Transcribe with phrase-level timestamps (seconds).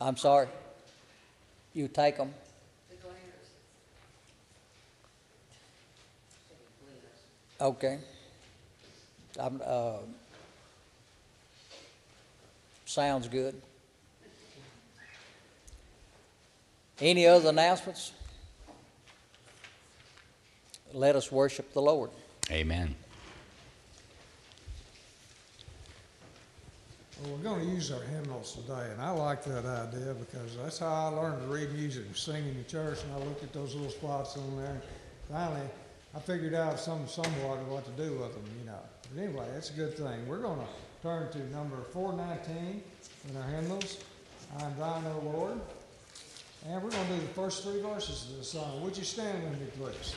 [0.00, 0.48] I'm sorry?
[1.74, 2.32] You take them?
[7.60, 7.98] Okay.
[9.38, 9.98] I'm, uh,
[12.84, 13.60] sounds good.
[17.00, 18.12] Any other announcements?
[20.92, 22.10] Let us worship the Lord.
[22.50, 22.94] Amen.
[27.28, 30.78] Well, we're going to use our hymnals today, and I like that idea because that's
[30.78, 33.52] how I learned to read music, and sing in the church, and I looked at
[33.52, 34.70] those little spots on there.
[34.70, 34.80] And
[35.30, 35.68] finally,
[36.14, 38.78] I figured out some somewhat of what to do with them, you know.
[39.14, 40.26] But anyway, that's a good thing.
[40.26, 40.66] We're going to
[41.02, 42.82] turn to number 419
[43.28, 43.98] in our hymnals.
[44.60, 45.60] I'm thine, O Lord.
[46.66, 48.80] And we're going to do the first three verses of the song.
[48.82, 50.14] Would you stand with me, please?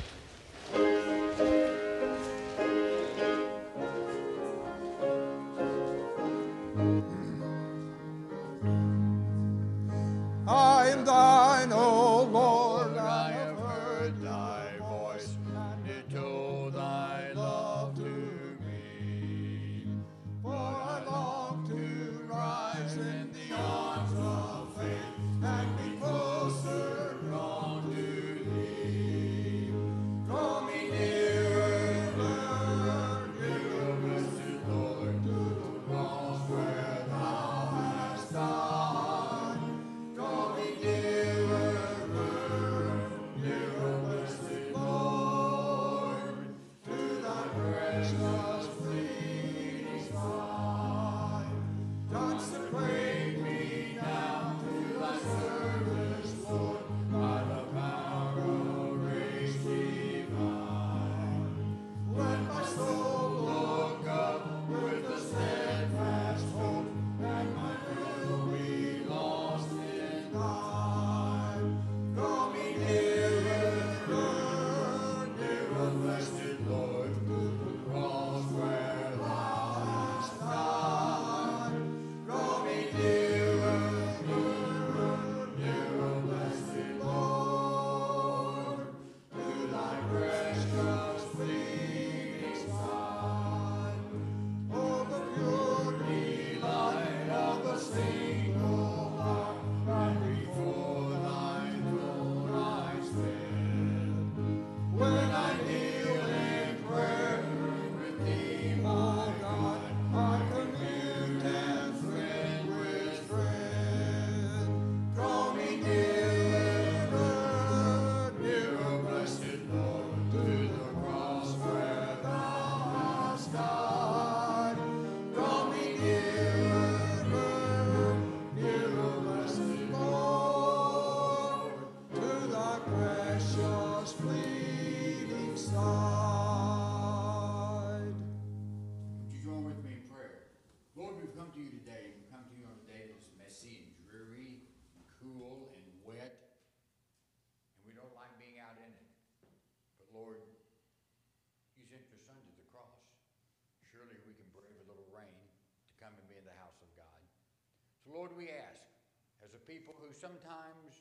[159.71, 160.99] People who sometimes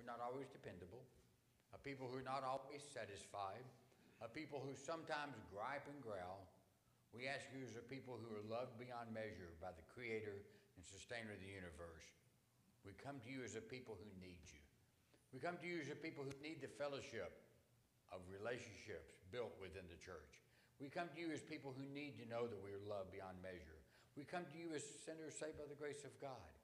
[0.00, 1.04] are not always dependable,
[1.76, 3.60] a people who are not always satisfied,
[4.24, 6.48] a people who sometimes gripe and growl,
[7.12, 10.80] we ask you as a people who are loved beyond measure by the Creator and
[10.80, 12.08] Sustainer of the universe.
[12.88, 14.64] We come to you as a people who need you.
[15.36, 17.36] We come to you as a people who need the fellowship
[18.08, 20.40] of relationships built within the church.
[20.80, 23.36] We come to you as people who need to know that we are loved beyond
[23.44, 23.80] measure.
[24.16, 26.56] We come to you as sinners saved by the grace of God.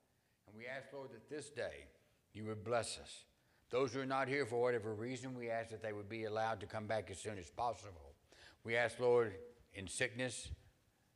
[0.47, 1.87] And we ask, Lord, that this day
[2.33, 3.25] you would bless us.
[3.71, 6.61] Those who are not here for whatever reason, we ask that they would be allowed
[6.61, 8.13] to come back as soon as possible.
[8.65, 9.35] We ask, Lord,
[9.75, 10.49] in sickness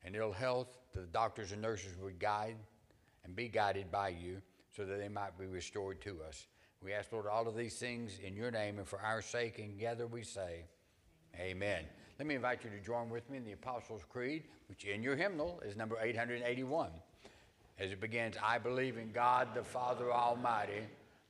[0.03, 2.57] and ill health, that the doctors and nurses would guide
[3.25, 4.41] and be guided by you
[4.75, 6.47] so that they might be restored to us.
[6.83, 9.71] We ask, Lord, all of these things in your name and for our sake, and
[9.71, 10.65] together we say,
[11.39, 11.85] Amen.
[12.19, 15.17] Let me invite you to join with me in the Apostles' Creed, which in your
[15.17, 16.91] hymnal is number 881.
[17.79, 20.81] As it begins, I believe in God the Father Almighty,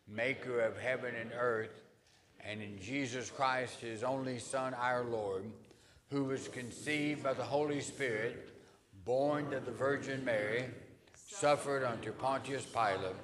[0.06, 1.82] maker of heaven and earth,
[2.44, 5.44] and in Jesus Christ, his only Son, our Lord,
[6.10, 8.48] who was conceived by the Holy Spirit,
[9.04, 10.66] born of the Virgin Mary,
[11.28, 13.16] suffered under Pontius Pilate,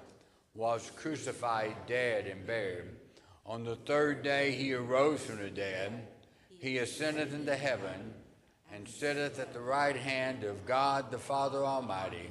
[0.55, 2.89] was crucified, dead, and buried.
[3.47, 6.09] On the third day he arose from the dead.
[6.59, 8.15] He ascended into heaven
[8.73, 12.31] and sitteth at the right hand of God the Father Almighty.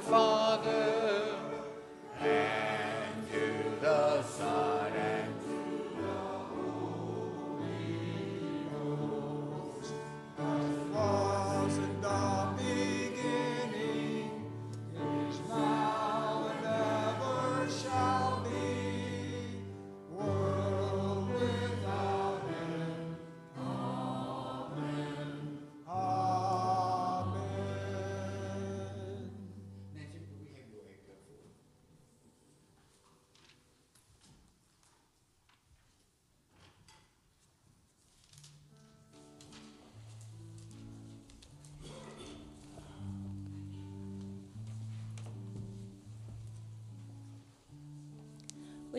[0.00, 1.03] Father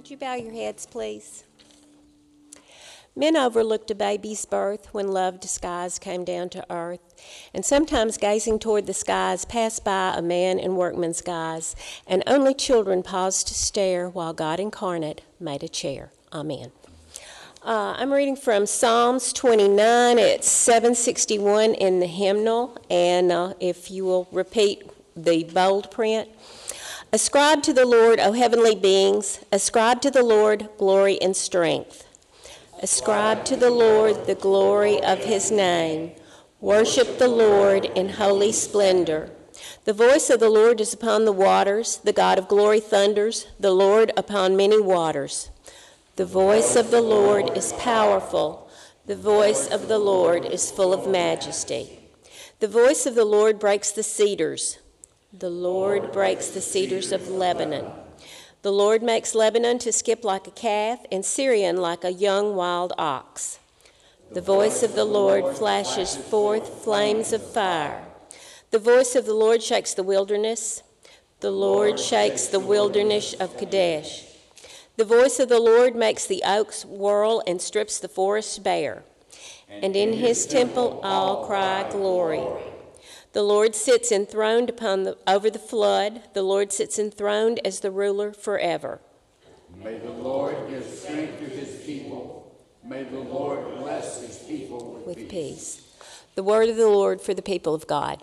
[0.05, 1.45] Would you bow your heads, please?
[3.15, 6.99] Men overlooked a baby's birth when love disguised came down to earth,
[7.55, 11.75] and sometimes gazing toward the skies passed by a man in workman's guise,
[12.05, 16.11] and only children paused to stare while God incarnate made a chair.
[16.31, 16.71] Amen.
[17.63, 20.19] Uh, I'm reading from Psalms 29.
[20.19, 24.83] It's 761 in the hymnal, and uh, if you will repeat
[25.15, 26.29] the bold print.
[27.15, 32.05] Ascribe to the Lord, O heavenly beings, ascribe to the Lord glory and strength.
[32.83, 36.11] Ascribe to the Lord the glory of his name.
[36.59, 39.29] Worship the Lord in holy splendor.
[39.85, 43.71] The voice of the Lord is upon the waters, the God of glory thunders, the
[43.71, 45.51] Lord upon many waters.
[46.17, 48.69] The voice of the Lord is powerful,
[49.05, 51.97] the voice of the Lord is full of majesty.
[52.59, 54.79] The voice of the Lord breaks the cedars.
[55.37, 57.91] The Lord breaks the cedars of Lebanon.
[58.61, 62.93] The Lord makes Lebanon to skip like a calf, and Sirion like a young wild
[62.97, 63.59] ox.
[64.31, 68.05] The voice of the Lord flashes forth flames of fire.
[68.71, 70.83] The voice of the Lord shakes the wilderness.
[71.41, 74.23] The Lord shakes the wilderness of Kadesh.
[74.95, 79.03] The voice of the Lord makes the oaks whirl and strips the forests bare.
[79.67, 82.47] And in his temple all cry glory.
[83.35, 86.21] The Lord sits enthroned upon the, over the flood.
[86.33, 89.01] The Lord sits enthroned as the ruler forever.
[89.83, 92.55] May the Lord give strength to his people.
[92.81, 95.81] May the Lord bless his people with, with peace.
[96.35, 98.21] The word of the Lord for the people of God.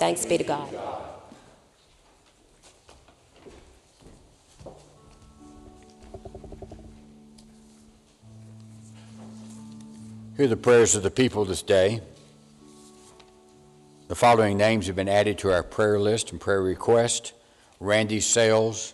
[0.00, 0.68] Thanks be to God.
[10.36, 12.00] Hear the prayers of the people this day.
[14.10, 17.32] The following names have been added to our prayer list and prayer request.
[17.78, 18.92] Randy Sales,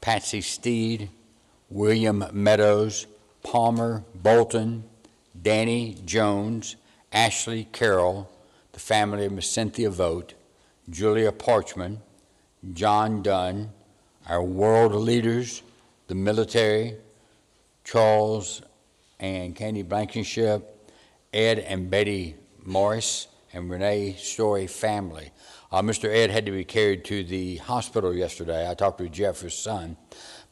[0.00, 1.10] Patsy Steed,
[1.68, 3.06] William Meadows,
[3.42, 4.84] Palmer Bolton,
[5.42, 6.76] Danny Jones,
[7.12, 8.30] Ashley Carroll,
[8.72, 10.32] the family of Miss Cynthia Vogt,
[10.88, 11.98] Julia Parchman,
[12.72, 13.68] John Dunn,
[14.26, 15.62] our world leaders,
[16.06, 16.96] the military,
[17.84, 18.62] Charles
[19.18, 20.90] and Candy Blankenship,
[21.30, 25.30] Ed and Betty Morris, and Renee Story family.
[25.72, 26.08] Uh, Mr.
[26.08, 28.68] Ed had to be carried to the hospital yesterday.
[28.68, 29.96] I talked to Jeff, his son,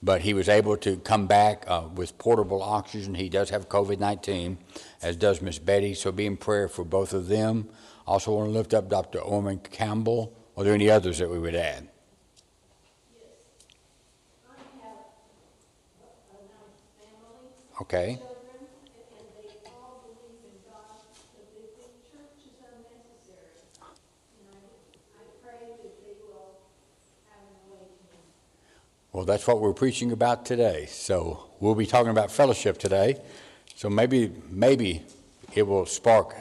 [0.03, 3.15] but he was able to come back uh, with portable oxygen.
[3.15, 4.59] He does have COVID 19,
[5.03, 7.69] as does Miss Betty, so be in prayer for both of them.
[8.07, 9.19] Also, want to lift up Dr.
[9.19, 10.33] Orman Campbell.
[10.57, 11.89] Are there any others that we would add?
[17.81, 18.19] Okay.
[29.13, 30.87] Well, that's what we're preaching about today.
[30.87, 33.21] So we'll be talking about fellowship today.
[33.75, 35.05] So maybe, maybe
[35.55, 36.35] it will spark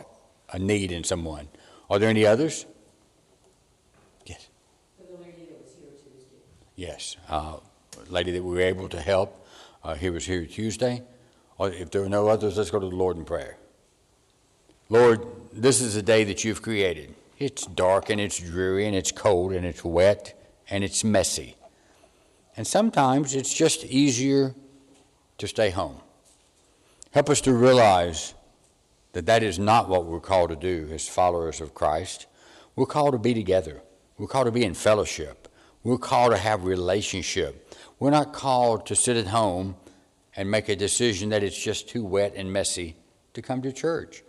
[0.51, 1.47] a need in someone.
[1.89, 2.65] Are there any others?
[4.25, 4.47] Yes.
[6.75, 7.17] Yes.
[7.29, 7.57] Uh,
[8.09, 9.45] lady that we were able to help.
[9.83, 11.03] Uh, he was here Tuesday.
[11.57, 13.57] Or if there are no others, let's go to the Lord in prayer.
[14.89, 17.13] Lord, this is a day that you've created.
[17.39, 20.33] It's dark and it's dreary and it's cold and it's wet
[20.69, 21.56] and it's messy.
[22.57, 24.55] And sometimes it's just easier
[25.37, 26.01] to stay home.
[27.11, 28.33] Help us to realize
[29.13, 32.25] that that is not what we're called to do as followers of Christ.
[32.75, 33.81] We're called to be together.
[34.17, 35.47] We're called to be in fellowship.
[35.83, 37.75] We're called to have relationship.
[37.99, 39.75] We're not called to sit at home
[40.35, 42.95] and make a decision that it's just too wet and messy
[43.33, 44.23] to come to church.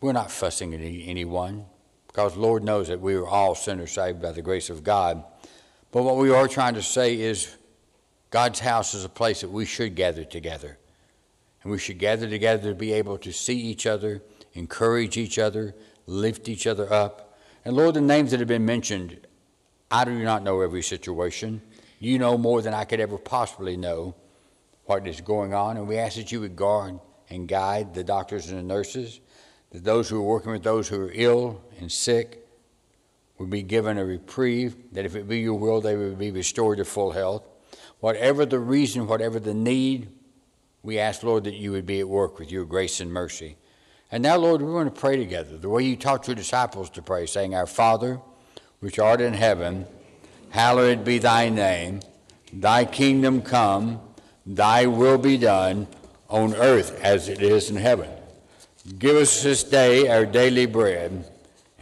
[0.00, 1.66] We're not fussing at any- anyone
[2.06, 5.24] because Lord knows that we are all sinners saved by the grace of God.
[5.94, 7.54] But what we are trying to say is
[8.30, 10.76] God's house is a place that we should gather together.
[11.62, 14.20] And we should gather together to be able to see each other,
[14.54, 15.72] encourage each other,
[16.08, 17.38] lift each other up.
[17.64, 19.24] And Lord, the names that have been mentioned,
[19.88, 21.62] I do not know every situation.
[22.00, 24.16] You know more than I could ever possibly know
[24.86, 25.76] what is going on.
[25.76, 26.98] And we ask that you would guard
[27.30, 29.20] and guide the doctors and the nurses,
[29.70, 32.43] that those who are working with those who are ill and sick
[33.38, 36.78] would be given a reprieve, that if it be your will, they would be restored
[36.78, 37.42] to full health.
[38.00, 40.08] Whatever the reason, whatever the need,
[40.82, 43.56] we ask, Lord, that you would be at work with your grace and mercy.
[44.12, 47.02] And now, Lord, we want to pray together the way you taught your disciples to
[47.02, 48.20] pray, saying, Our Father,
[48.80, 49.86] which art in heaven,
[50.50, 52.00] hallowed be thy name.
[52.52, 54.00] Thy kingdom come,
[54.46, 55.88] thy will be done
[56.28, 58.08] on earth as it is in heaven.
[58.98, 61.24] Give us this day our daily bread,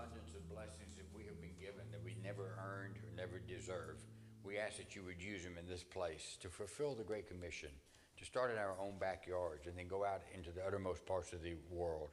[0.00, 4.04] abundance of blessings that we have been given that we never earned or never deserved,
[4.42, 7.68] we ask that you would use them in this place to fulfill the Great Commission,
[8.16, 11.42] to start in our own backyards and then go out into the uttermost parts of
[11.42, 12.08] the world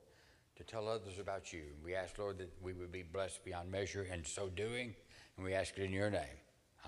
[0.58, 1.63] to tell others about you.
[1.84, 4.94] We ask, Lord, that we would be blessed beyond measure in so doing,
[5.38, 6.25] and we ask it in your name.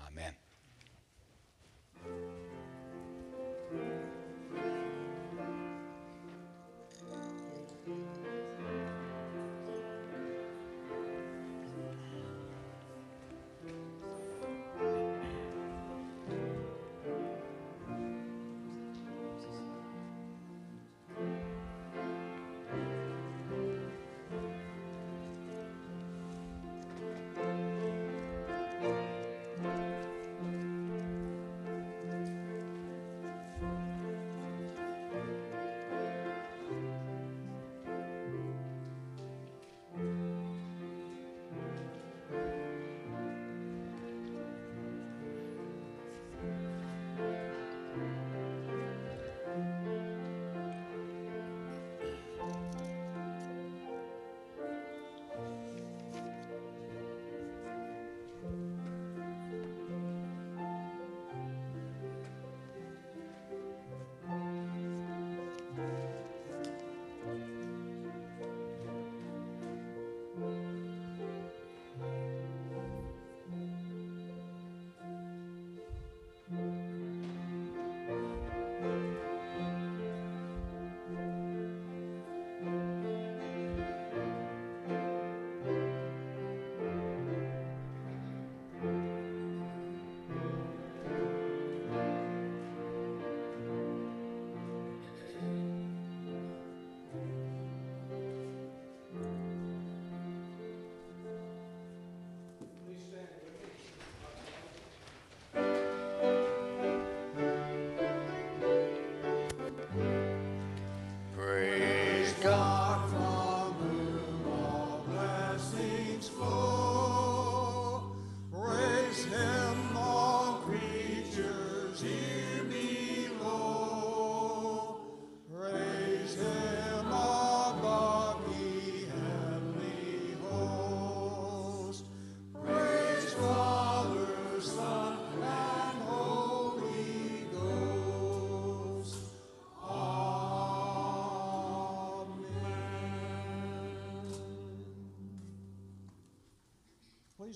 [0.06, 0.34] Amen.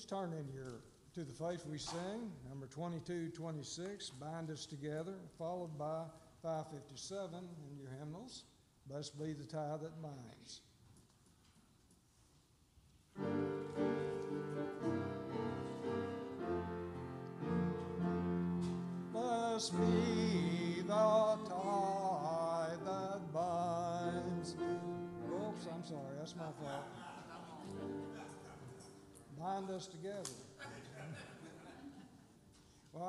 [0.04, 0.82] Please turn in your,
[1.14, 6.02] to the faith we sing, number twenty-two, twenty-six, Bind Us Together, followed by
[6.42, 8.44] five fifty-seven in your hymnals,
[8.87, 10.61] Blessed be the tie that binds.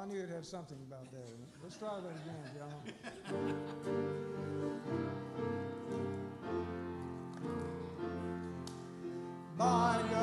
[0.06, 1.26] I knew it had something about that.
[1.64, 2.82] Let's try that again, John.
[9.58, 10.15] Bind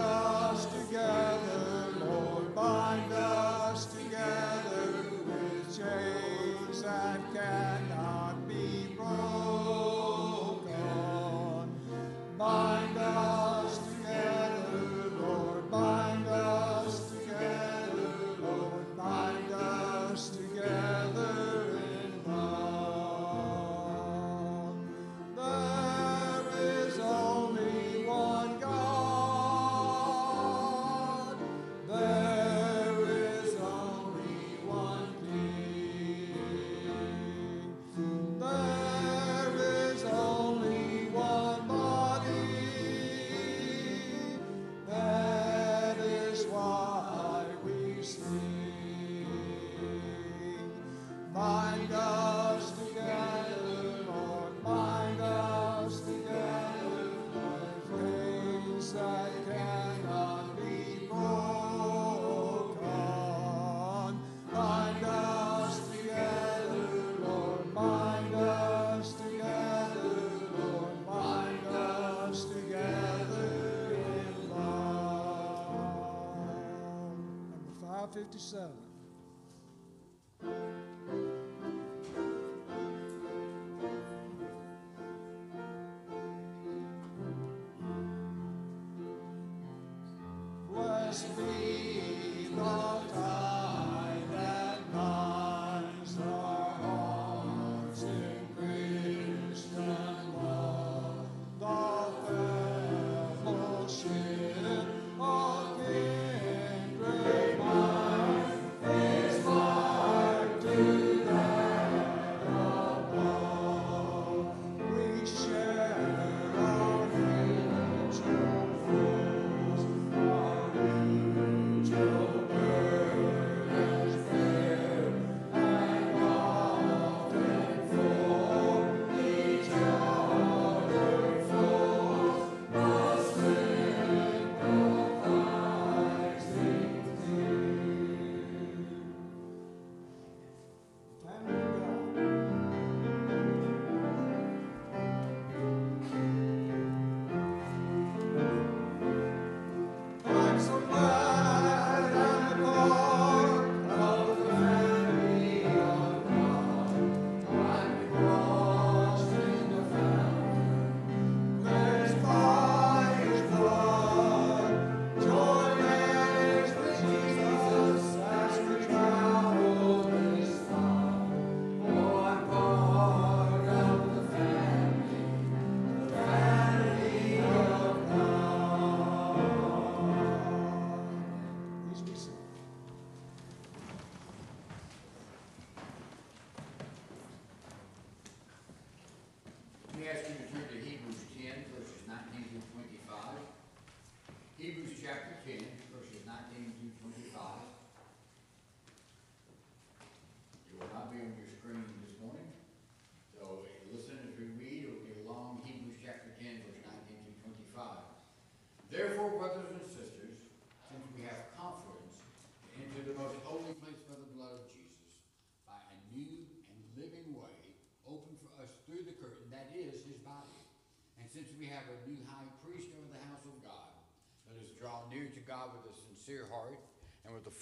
[78.53, 78.92] 557.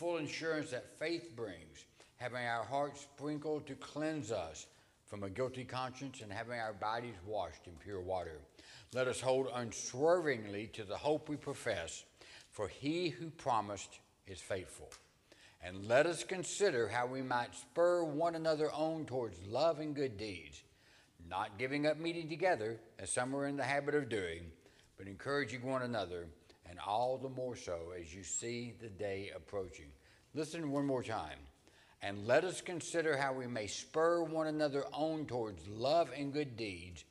[0.01, 1.85] Full assurance that faith brings,
[2.17, 4.67] having our hearts sprinkled to cleanse us
[5.05, 8.41] from a guilty conscience and having our bodies washed in pure water.
[8.95, 12.03] Let us hold unswervingly to the hope we profess,
[12.51, 14.89] for he who promised is faithful.
[15.63, 20.17] And let us consider how we might spur one another on towards love and good
[20.17, 20.63] deeds,
[21.29, 24.47] not giving up meeting together, as some are in the habit of doing,
[24.97, 26.27] but encouraging one another,
[26.87, 29.87] all the more so as you see the day approaching.
[30.35, 31.39] Listen one more time.
[32.03, 36.57] And let us consider how we may spur one another on towards love and good
[36.57, 37.05] deeds,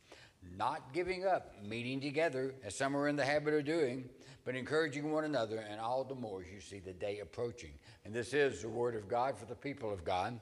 [0.58, 4.10] not giving up meeting together, as some are in the habit of doing,
[4.46, 7.72] but encouraging one another, and all the more as you see the day approaching.
[8.04, 10.40] And this is the word of God for the people of God.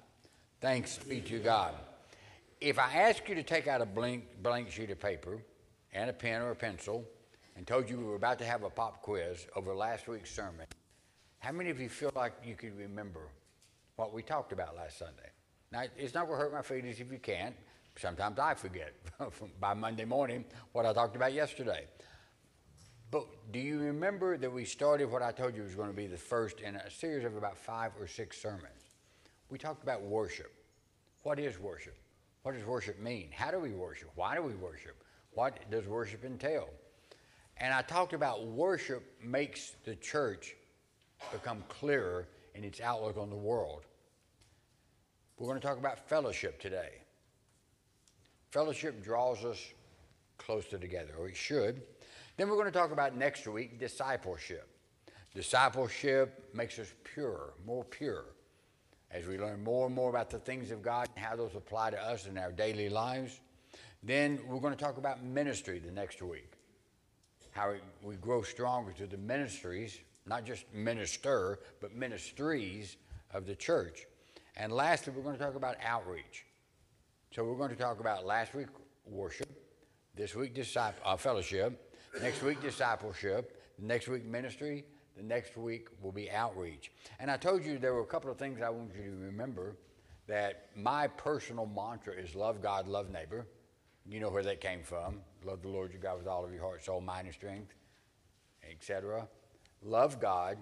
[0.62, 1.74] Thanks be to God.
[2.62, 5.40] If I ask you to take out a blank, blank sheet of paper
[5.94, 7.04] and a pen or a pencil
[7.58, 10.68] and told you we were about to have a pop quiz over last week's sermon,
[11.40, 13.32] how many of you feel like you could remember
[13.96, 15.32] what we talked about last Sunday?
[15.72, 17.56] Now, it's not going to hurt my feelings if you can't.
[17.98, 18.94] Sometimes I forget
[19.60, 21.88] by Monday morning what I talked about yesterday.
[23.10, 26.08] But do you remember that we started what I told you was going to be
[26.08, 28.96] the first in a series of about five or six sermons?
[29.50, 30.54] We talked about worship.
[31.24, 31.98] What is worship?
[32.44, 33.30] What does worship mean?
[33.32, 34.12] How do we worship?
[34.14, 35.04] Why do we worship?
[35.32, 36.70] What does worship entail?
[37.60, 40.56] And I talked about worship makes the church
[41.32, 43.86] become clearer in its outlook on the world.
[45.38, 47.02] We're going to talk about fellowship today.
[48.52, 49.60] Fellowship draws us
[50.38, 51.82] closer together, or it should.
[52.38, 54.68] Then we're going to talk about next week discipleship.
[55.34, 58.26] Discipleship makes us purer, more pure,
[59.12, 61.92] as we learn more and more about the things of God and how those apply
[61.92, 63.40] to us in our daily lives.
[64.02, 66.54] Then we're going to talk about ministry the next week,
[67.58, 72.98] how we grow stronger through the ministries, not just minister, but ministries
[73.34, 74.06] of the church.
[74.56, 76.46] And lastly, we're going to talk about outreach.
[77.32, 78.68] So we're going to talk about last week
[79.08, 79.50] worship,
[80.16, 86.12] this week disciple, uh, fellowship, next week discipleship, next week ministry, the next week will
[86.12, 86.92] be outreach.
[87.20, 89.76] And I told you there were a couple of things I want you to remember
[90.28, 93.48] that my personal mantra is love God, love neighbor.
[94.10, 95.20] You know where that came from.
[95.44, 97.74] Love the Lord your God with all of your heart, soul, mind, and strength,
[98.70, 99.28] etc.
[99.82, 100.58] Love God,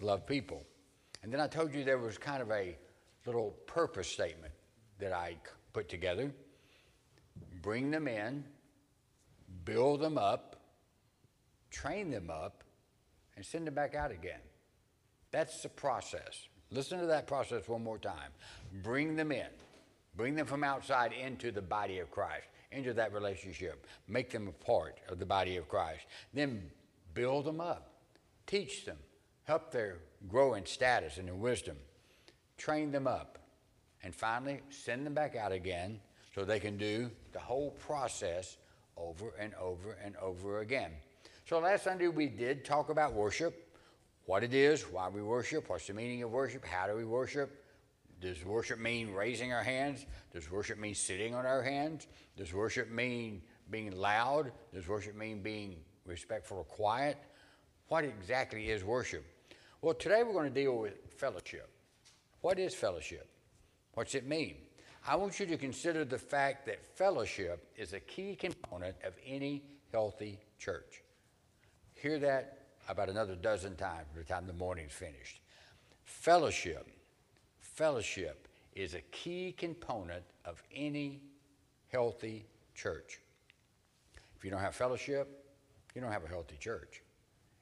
[0.00, 0.64] love people.
[1.22, 2.76] And then I told you there was kind of a
[3.26, 4.52] little purpose statement
[4.98, 5.36] that I
[5.72, 6.32] put together.
[7.60, 8.44] Bring them in,
[9.64, 10.60] build them up,
[11.70, 12.62] train them up,
[13.36, 14.40] and send them back out again.
[15.32, 16.46] That's the process.
[16.70, 18.30] Listen to that process one more time.
[18.82, 19.48] Bring them in.
[20.16, 23.86] Bring them from outside into the body of Christ, into that relationship.
[24.08, 26.06] Make them a part of the body of Christ.
[26.32, 26.70] Then
[27.14, 27.92] build them up.
[28.46, 28.98] Teach them.
[29.44, 29.98] Help their
[30.28, 31.76] grow in status and in wisdom.
[32.56, 33.38] Train them up.
[34.02, 36.00] And finally, send them back out again
[36.34, 38.56] so they can do the whole process
[38.96, 40.90] over and over and over again.
[41.46, 43.76] So last Sunday we did talk about worship,
[44.26, 47.63] what it is, why we worship, what's the meaning of worship, how do we worship.
[48.24, 50.06] Does worship mean raising our hands?
[50.32, 52.06] Does worship mean sitting on our hands?
[52.38, 54.50] Does worship mean being loud?
[54.72, 57.18] Does worship mean being respectful or quiet?
[57.88, 59.26] What exactly is worship?
[59.82, 61.68] Well, today we're going to deal with fellowship.
[62.40, 63.28] What is fellowship?
[63.92, 64.56] What's it mean?
[65.06, 69.64] I want you to consider the fact that fellowship is a key component of any
[69.92, 71.02] healthy church.
[71.92, 75.42] Hear that about another dozen times by the time the morning's finished.
[76.04, 76.88] Fellowship,
[77.74, 81.20] fellowship is a key component of any
[81.90, 83.20] healthy church.
[84.36, 85.44] If you don't have fellowship,
[85.94, 87.02] you don't have a healthy church.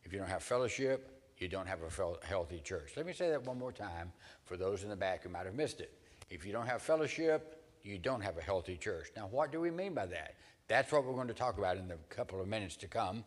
[0.05, 2.93] If you don't have fellowship, you don't have a healthy church.
[2.97, 4.13] Let me say that one more time
[4.45, 5.93] for those in the back who might have missed it.
[6.31, 9.09] If you don't have fellowship, you don't have a healthy church.
[9.17, 10.35] Now, what do we mean by that?
[10.69, 13.25] That's what we're going to talk about in the couple of minutes to come.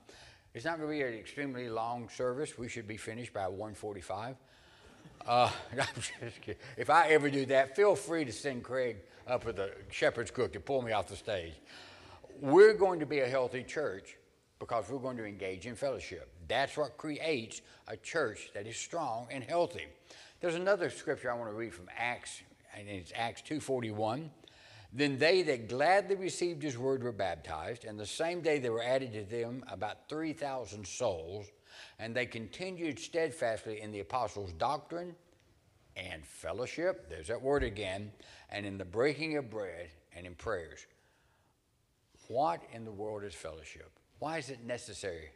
[0.54, 2.58] It's not going to be an extremely long service.
[2.58, 4.36] We should be finished by 1:45.
[5.26, 5.50] Uh,
[6.78, 10.54] if I ever do that, feel free to send Craig up with a shepherd's crook
[10.54, 11.54] to pull me off the stage.
[12.40, 14.18] We're going to be a healthy church
[14.60, 16.30] because we're going to engage in fellowship.
[16.48, 19.86] That's what creates a church that is strong and healthy.
[20.42, 22.42] There's another scripture I want to read from Acts,
[22.78, 24.30] and it's Acts 2:41.
[24.94, 28.84] Then they that gladly received his word were baptized, and the same day there were
[28.84, 31.48] added to them about 3,000 souls,
[32.00, 35.16] and they continued steadfastly in the apostles' doctrine
[35.96, 38.12] and fellowship, there's that word again,
[38.50, 40.86] and in the breaking of bread and in prayers.
[42.28, 43.92] What in the world is fellowship?
[44.20, 45.30] Why is it necessary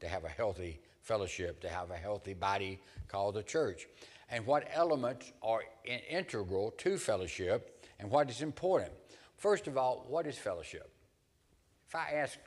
[0.00, 3.86] to have a healthy fellowship, to have a healthy body called the church?
[4.28, 8.92] And what elements are integral to fellowship and what is important?
[9.36, 10.90] First of all, what is fellowship?
[11.86, 12.38] If I ask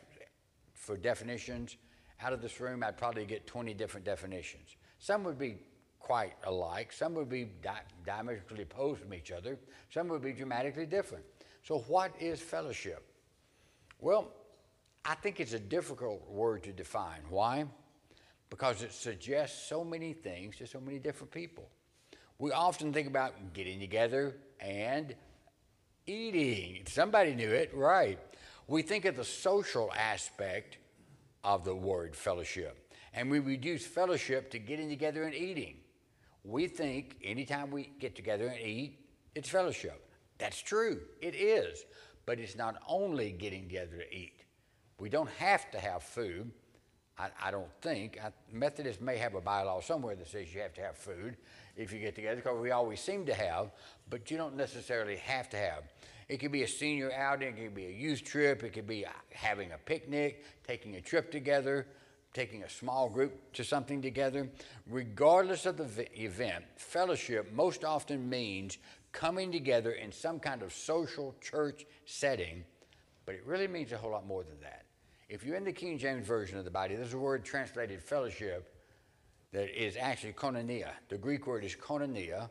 [0.73, 1.77] for definitions
[2.25, 4.75] out of this room, I'd probably get 20 different definitions.
[4.97, 5.57] Some would be
[5.99, 9.59] quite alike, some would be di- diametrically opposed from each other,
[9.91, 11.23] some would be dramatically different.
[11.63, 13.05] So, what is fellowship?
[13.99, 14.31] Well,
[15.03, 17.21] I think it's a difficult word to define.
[17.29, 17.65] Why?
[18.49, 21.69] Because it suggests so many things to so many different people.
[22.39, 25.15] We often think about getting together and
[26.07, 26.83] eating.
[26.87, 28.19] Somebody knew it, right?
[28.67, 30.77] We think of the social aspect
[31.45, 35.77] of the word fellowship, and we reduce fellowship to getting together and eating.
[36.43, 38.99] We think anytime we get together and eat,
[39.35, 40.09] It's fellowship.
[40.37, 41.01] That's true.
[41.21, 41.85] It is.
[42.25, 44.41] But it's not only getting together to eat.
[44.97, 46.49] We don't have to have food.
[47.17, 48.17] I, I don't think.
[48.23, 51.37] I, Methodists may have a bylaw somewhere that says you have to have food
[51.75, 53.71] if you get together, because we always seem to have,
[54.09, 55.83] but you don't necessarily have to have.
[56.27, 59.05] It could be a senior outing, it could be a youth trip, it could be
[59.05, 61.85] uh, having a picnic, taking a trip together,
[62.33, 64.49] taking a small group to something together.
[64.89, 68.79] Regardless of the event, fellowship most often means
[69.11, 72.63] coming together in some kind of social church setting,
[73.25, 74.85] but it really means a whole lot more than that.
[75.29, 78.75] If you're in the King James Version of the Bible, there's a word translated fellowship
[79.53, 80.89] that is actually koinonia.
[81.07, 82.49] The Greek word is koinonia,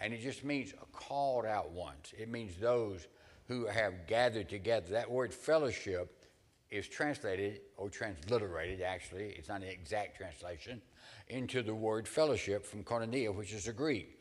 [0.00, 2.12] and it just means called out ones.
[2.16, 3.06] It means those
[3.48, 4.88] who have gathered together.
[4.90, 6.24] That word fellowship
[6.70, 10.82] is translated or transliterated, actually, it's not an exact translation,
[11.28, 14.20] into the word fellowship from koinonia, which is Greek.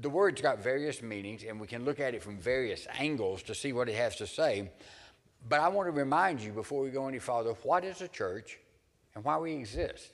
[0.00, 3.54] The word's got various meanings, and we can look at it from various angles to
[3.54, 4.70] see what it has to say.
[5.48, 8.58] But I want to remind you before we go any farther what is a church
[9.14, 10.12] and why we exist?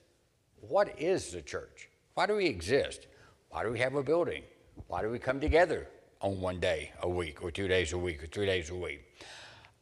[0.61, 1.89] What is the church?
[2.15, 3.07] Why do we exist?
[3.51, 4.43] Why do we have a building?
[4.87, 5.89] Why do we come together
[6.21, 9.05] on one day a week, or two days a week, or three days a week?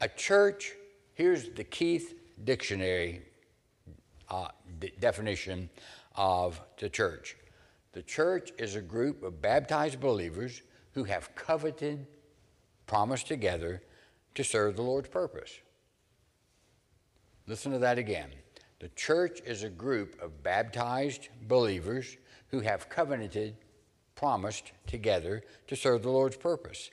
[0.01, 0.73] A church,
[1.15, 3.23] here's the Keith Dictionary
[4.29, 4.49] uh,
[4.81, 5.71] d- definition
[6.17, 7.37] of the church
[7.97, 10.61] the church is a group of baptized believers
[10.93, 12.07] who have coveted,
[12.87, 13.83] promised together
[14.35, 15.51] to serve the Lord's purpose.
[17.47, 18.29] Listen to that again.
[18.81, 23.57] The church is a group of baptized believers who have covenanted,
[24.17, 26.91] promised together to serve the Lord's purpose.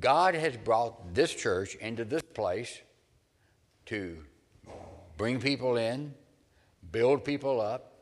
[0.00, 2.80] God has brought this church into this place
[3.86, 4.18] to
[5.16, 6.14] bring people in,
[6.90, 7.92] build people up,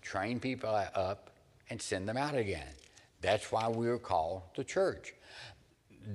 [0.00, 1.30] train people up,
[1.68, 2.68] and send them out again.
[3.20, 5.14] That's why we are called the church.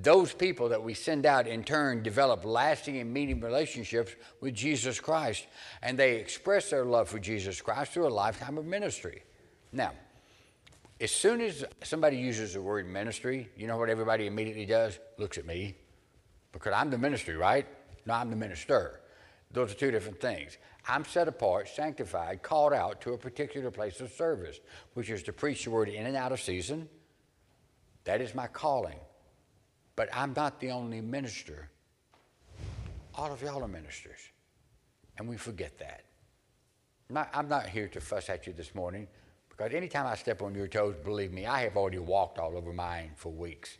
[0.00, 4.98] Those people that we send out in turn develop lasting and meaning relationships with Jesus
[4.98, 5.46] Christ,
[5.82, 9.22] and they express their love for Jesus Christ through a lifetime of ministry.
[9.70, 9.92] Now,
[11.02, 15.00] as soon as somebody uses the word ministry, you know what everybody immediately does?
[15.18, 15.74] Looks at me.
[16.52, 17.66] Because I'm the ministry, right?
[18.06, 19.00] No, I'm the minister.
[19.50, 20.58] Those are two different things.
[20.86, 24.60] I'm set apart, sanctified, called out to a particular place of service,
[24.94, 26.88] which is to preach the word in and out of season.
[28.04, 28.98] That is my calling.
[29.96, 31.68] But I'm not the only minister.
[33.16, 34.20] All of y'all are ministers.
[35.18, 36.04] And we forget that.
[37.34, 39.08] I'm not, here to fuss at you this morning
[39.56, 42.72] because anytime I step on your toes, believe me, I have already walked all over
[42.72, 43.76] mine for weeks.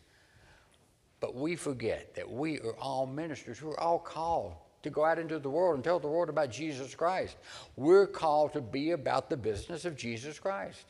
[1.19, 3.61] But we forget that we are all ministers.
[3.61, 6.93] We're all called to go out into the world and tell the world about Jesus
[6.93, 7.37] Christ.
[7.75, 10.83] We're called to be about the business of Jesus Christ.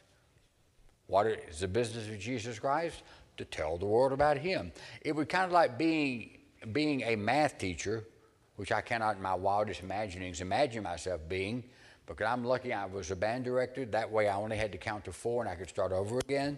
[1.08, 3.04] What is the business of Jesus Christ?
[3.38, 4.72] To tell the world about Him.
[5.02, 6.39] It would kind of like being,
[6.72, 8.04] being a math teacher,
[8.58, 11.63] which I cannot in my wildest imaginings imagine myself being,
[12.06, 13.86] because I'm lucky I was a band director.
[13.86, 16.58] That way I only had to count to four and I could start over again.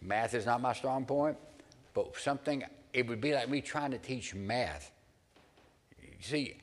[0.00, 1.36] Math is not my strong point,
[1.94, 4.92] but something, it would be like me trying to teach math
[6.00, 6.56] You see,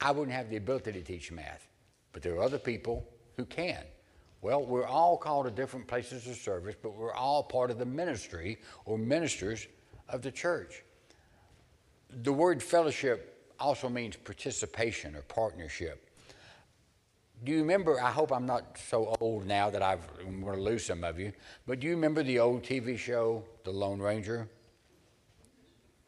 [0.00, 1.68] I wouldn't have the ability to teach math,
[2.12, 3.82] but there are other people who can.
[4.40, 7.86] Well, we're all called to different places of service, but we're all part of the
[7.86, 9.66] ministry or ministers
[10.08, 10.84] of the church.
[12.22, 16.07] The word fellowship also means participation or partnership.
[17.44, 18.00] Do you remember?
[18.00, 21.18] I hope I'm not so old now that I've, I'm going to lose some of
[21.18, 21.32] you,
[21.66, 24.48] but do you remember the old TV show, The Lone Ranger?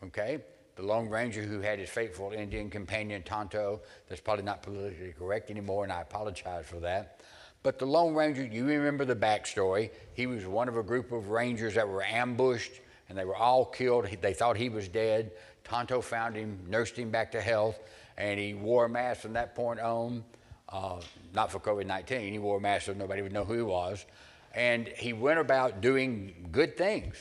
[0.03, 0.41] Okay?
[0.81, 3.81] the Lone Ranger who had his faithful Indian companion Tonto.
[4.09, 7.21] That's probably not politically correct anymore, and I apologize for that.
[7.63, 9.91] But the Lone Ranger, do you remember the backstory.
[10.15, 12.73] He was one of a group of rangers that were ambushed,
[13.09, 14.07] and they were all killed.
[14.23, 15.33] They thought he was dead.
[15.65, 17.79] Tonto found him, nursed him back to health,
[18.17, 20.25] and he wore a mask from that point on.
[20.73, 21.01] Uh,
[21.35, 24.07] not for COVID 19, he wore a mask so nobody would know who he was.
[24.55, 27.17] And he went about doing good things.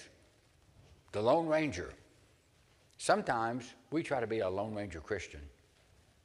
[1.11, 1.93] The Lone Ranger.
[2.97, 5.41] Sometimes we try to be a Lone Ranger Christian.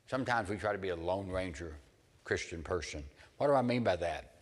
[0.06, 1.76] Sometimes we try to be a Lone Ranger
[2.24, 3.02] Christian person.
[3.38, 4.34] What do I mean by that?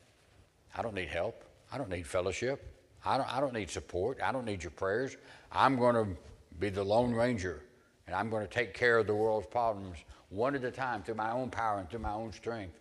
[0.74, 1.44] I don't need help.
[1.72, 2.72] I don't need fellowship.
[3.04, 4.18] I don't, I don't need support.
[4.22, 5.16] I don't need your prayers.
[5.50, 6.16] I'm going to
[6.58, 7.62] be the Lone Ranger,
[8.06, 9.98] and I'm going to take care of the world's problems
[10.32, 12.78] one at a time through my own power and through my own strength.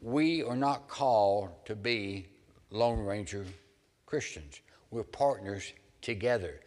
[0.00, 2.26] We are not called to be
[2.70, 3.46] Lone Ranger
[4.06, 4.60] Christians.
[4.90, 5.72] We're partners
[6.02, 6.60] together.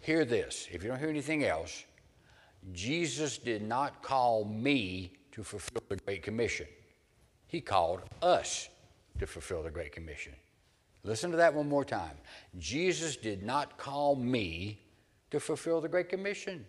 [0.00, 1.84] Hear this if you don't hear anything else,
[2.72, 6.66] Jesus did not call me to fulfill the Great Commission.
[7.46, 8.68] He called us
[9.18, 10.34] to fulfill the Great Commission.
[11.02, 12.16] Listen to that one more time.
[12.58, 14.80] Jesus did not call me
[15.30, 16.66] to fulfill the Great Commission,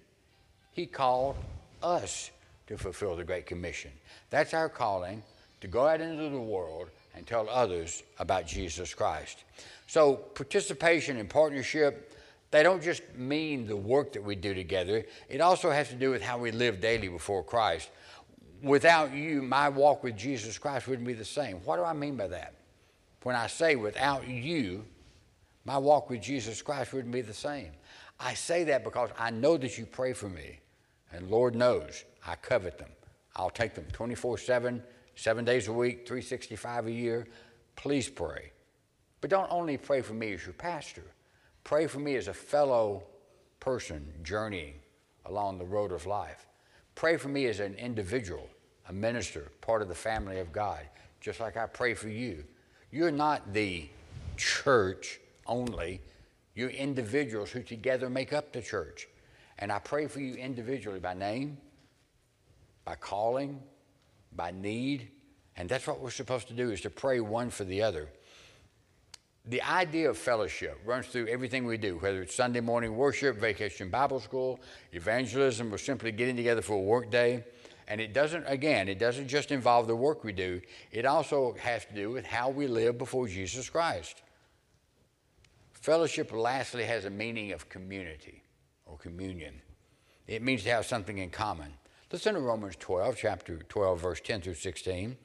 [0.71, 1.35] He called
[1.81, 2.31] us
[2.71, 3.91] to fulfill the Great Commission.
[4.29, 5.21] That's our calling
[5.59, 9.43] to go out into the world and tell others about Jesus Christ.
[9.87, 12.17] So, participation and partnership,
[12.49, 16.11] they don't just mean the work that we do together, it also has to do
[16.11, 17.89] with how we live daily before Christ.
[18.63, 21.57] Without you, my walk with Jesus Christ wouldn't be the same.
[21.65, 22.53] What do I mean by that?
[23.23, 24.85] When I say without you,
[25.65, 27.71] my walk with Jesus Christ wouldn't be the same.
[28.17, 30.59] I say that because I know that you pray for me,
[31.11, 32.89] and Lord knows I covet them.
[33.35, 34.83] I'll take them 24 7,
[35.15, 37.27] seven days a week, 365 a year.
[37.75, 38.51] Please pray.
[39.21, 41.03] But don't only pray for me as your pastor,
[41.63, 43.03] pray for me as a fellow
[43.59, 44.73] person journeying
[45.25, 46.47] along the road of life.
[46.95, 48.47] Pray for me as an individual,
[48.89, 50.81] a minister, part of the family of God,
[51.21, 52.43] just like I pray for you.
[52.91, 53.87] You're not the
[54.35, 56.01] church only,
[56.55, 59.07] you're individuals who together make up the church.
[59.59, 61.57] And I pray for you individually by name,
[62.85, 63.61] by calling,
[64.33, 65.09] by need.
[65.57, 68.09] And that's what we're supposed to do is to pray one for the other.
[69.45, 73.89] The idea of fellowship runs through everything we do, whether it's Sunday morning worship, vacation
[73.89, 74.59] Bible school,
[74.91, 77.43] evangelism, or simply getting together for a work day.
[77.87, 81.85] And it doesn't, again, it doesn't just involve the work we do, it also has
[81.85, 84.21] to do with how we live before Jesus Christ.
[85.73, 88.43] Fellowship, lastly, has a meaning of community
[88.85, 89.59] or communion.
[90.27, 91.73] It means to have something in common.
[92.11, 95.15] Listen to Romans 12, chapter 12, verse 10 through 16.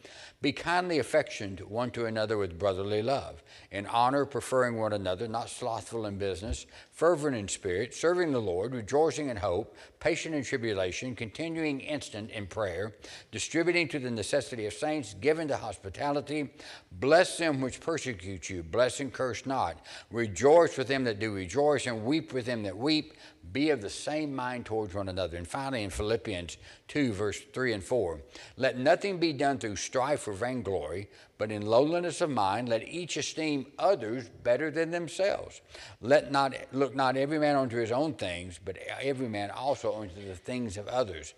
[0.40, 5.50] Be kindly affectioned one to another with brotherly love, in honor, preferring one another, not
[5.50, 11.16] slothful in business, fervent in spirit, serving the Lord, rejoicing in hope, patient in tribulation,
[11.16, 12.94] continuing instant in prayer,
[13.32, 16.50] distributing to the necessity of saints, given to hospitality.
[16.92, 19.84] Bless them which persecute you, bless and curse not.
[20.12, 23.14] Rejoice with them that do rejoice, and weep with them that weep
[23.52, 25.36] be of the same mind towards one another.
[25.36, 26.56] And finally, in Philippians
[26.88, 28.20] 2, verse 3 and 4,
[28.56, 33.16] let nothing be done through strife or vainglory, but in lowliness of mind, let each
[33.16, 35.60] esteem others better than themselves.
[36.00, 40.26] Let not look not every man unto his own things, but every man also unto
[40.26, 41.34] the things of others.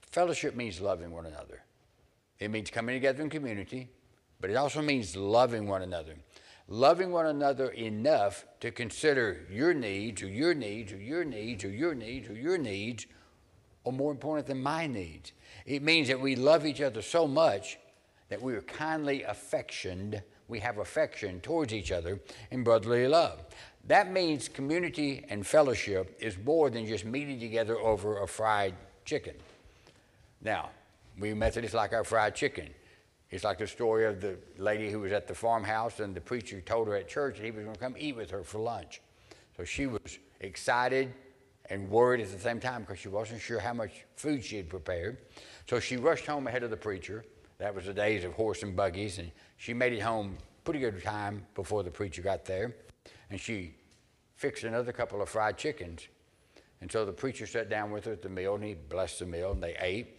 [0.00, 1.62] Fellowship means loving one another.
[2.38, 3.88] It means coming together in community,
[4.40, 6.14] but it also means loving one another
[6.72, 11.68] loving one another enough to consider your needs or your needs or your needs or
[11.68, 13.06] your needs or your needs
[13.84, 15.32] are more important than my needs.
[15.66, 17.78] It means that we love each other so much
[18.30, 22.18] that we are kindly affectioned, we have affection towards each other
[22.50, 23.44] in brotherly love.
[23.86, 29.34] That means community and fellowship is more than just meeting together over a fried chicken.
[30.40, 30.70] Now,
[31.18, 32.70] we Methodists like our fried chicken.
[33.32, 36.60] It's like the story of the lady who was at the farmhouse, and the preacher
[36.60, 39.00] told her at church that he was going to come eat with her for lunch.
[39.56, 41.14] So she was excited
[41.70, 44.68] and worried at the same time because she wasn't sure how much food she had
[44.68, 45.16] prepared.
[45.66, 47.24] So she rushed home ahead of the preacher.
[47.56, 51.02] That was the days of horse and buggies, and she made it home pretty good
[51.02, 52.76] time before the preacher got there.
[53.30, 53.74] And she
[54.36, 56.06] fixed another couple of fried chickens.
[56.82, 59.26] And so the preacher sat down with her at the meal, and he blessed the
[59.26, 60.18] meal, and they ate.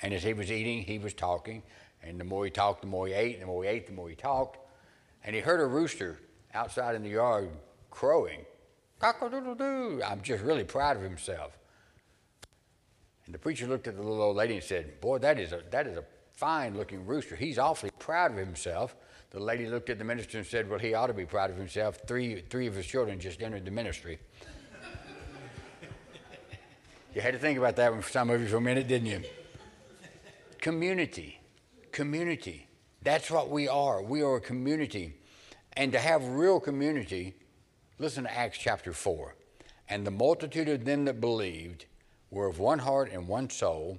[0.00, 1.62] And as he was eating, he was talking.
[2.02, 3.34] And the more he talked, the more he ate.
[3.34, 4.58] And the more he ate, the more he talked.
[5.24, 6.20] And he heard a rooster
[6.54, 7.50] outside in the yard
[7.90, 8.44] crowing.
[9.00, 10.02] Cock-a-doodle-doo.
[10.04, 11.58] I'm just really proud of himself.
[13.26, 15.62] And the preacher looked at the little old lady and said, Boy, that is a,
[15.70, 17.36] that is a fine looking rooster.
[17.36, 18.96] He's awfully proud of himself.
[19.30, 21.56] The lady looked at the minister and said, Well, he ought to be proud of
[21.56, 21.98] himself.
[22.06, 24.18] Three, three of his children just entered the ministry.
[27.14, 29.08] you had to think about that one for some of you for a minute, didn't
[29.08, 29.22] you?
[30.60, 31.37] Community
[31.98, 32.68] community.
[33.02, 34.00] That's what we are.
[34.00, 35.14] We are a community.
[35.72, 37.34] And to have real community,
[37.98, 39.34] listen to Acts chapter 4.
[39.88, 41.86] And the multitude of them that believed
[42.30, 43.98] were of one heart and one soul.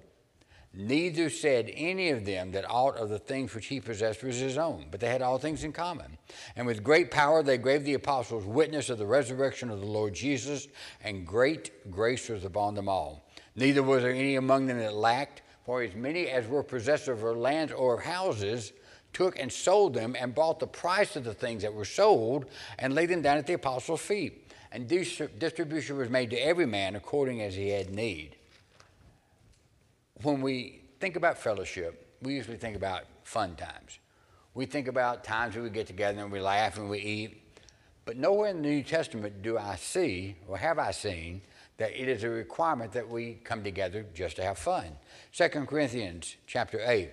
[0.74, 4.58] Neither said any of them that aught of the things which he possessed was his
[4.58, 6.18] own, but they had all things in common.
[6.56, 10.14] And with great power they gave the apostles witness of the resurrection of the Lord
[10.14, 10.70] Jesus,
[11.04, 13.28] and great grace was upon them all.
[13.58, 17.38] Neither was there any among them that lacked for as many as were possessors of
[17.38, 18.74] lands or of houses
[19.14, 22.48] took and sold them and bought the price of the things that were sold
[22.80, 24.52] and laid them down at the apostles' feet.
[24.72, 28.36] And distribution was made to every man according as he had need.
[30.24, 34.00] When we think about fellowship, we usually think about fun times.
[34.56, 37.44] We think about times when we get together and we laugh and we eat.
[38.06, 41.44] But nowhere in the New Testament do I see, or have I seen,
[41.78, 44.98] that it is a requirement that we come together just to have fun.
[45.34, 47.12] 2 Corinthians chapter 8.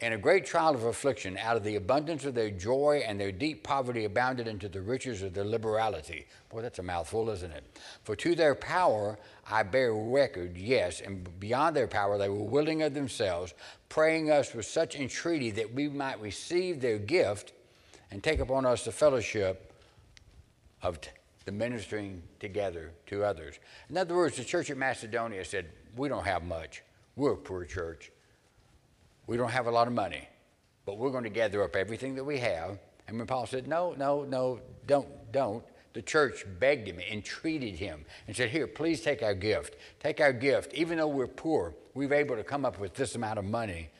[0.00, 3.30] In a great trial of affliction, out of the abundance of their joy and their
[3.30, 6.26] deep poverty abounded into the riches of their liberality.
[6.50, 7.64] Boy, that's a mouthful, isn't it?
[8.02, 12.82] For to their power I bear record, yes, and beyond their power they were willing
[12.82, 13.54] of themselves,
[13.88, 17.52] praying us with such entreaty that we might receive their gift
[18.10, 19.72] and take upon us the fellowship
[20.82, 21.10] of t-
[21.44, 23.58] the ministering together to others.
[23.88, 26.82] In other words, the church at Macedonia said, We don't have much.
[27.16, 28.10] We're a poor church.
[29.26, 30.28] We don't have a lot of money,
[30.84, 32.78] but we're going to gather up everything that we have.
[33.06, 38.04] And when Paul said, No, no, no, don't, don't, the church begged him, entreated him,
[38.26, 39.76] and said, Here, please take our gift.
[40.00, 40.74] Take our gift.
[40.74, 43.90] Even though we're poor, we've able to come up with this amount of money,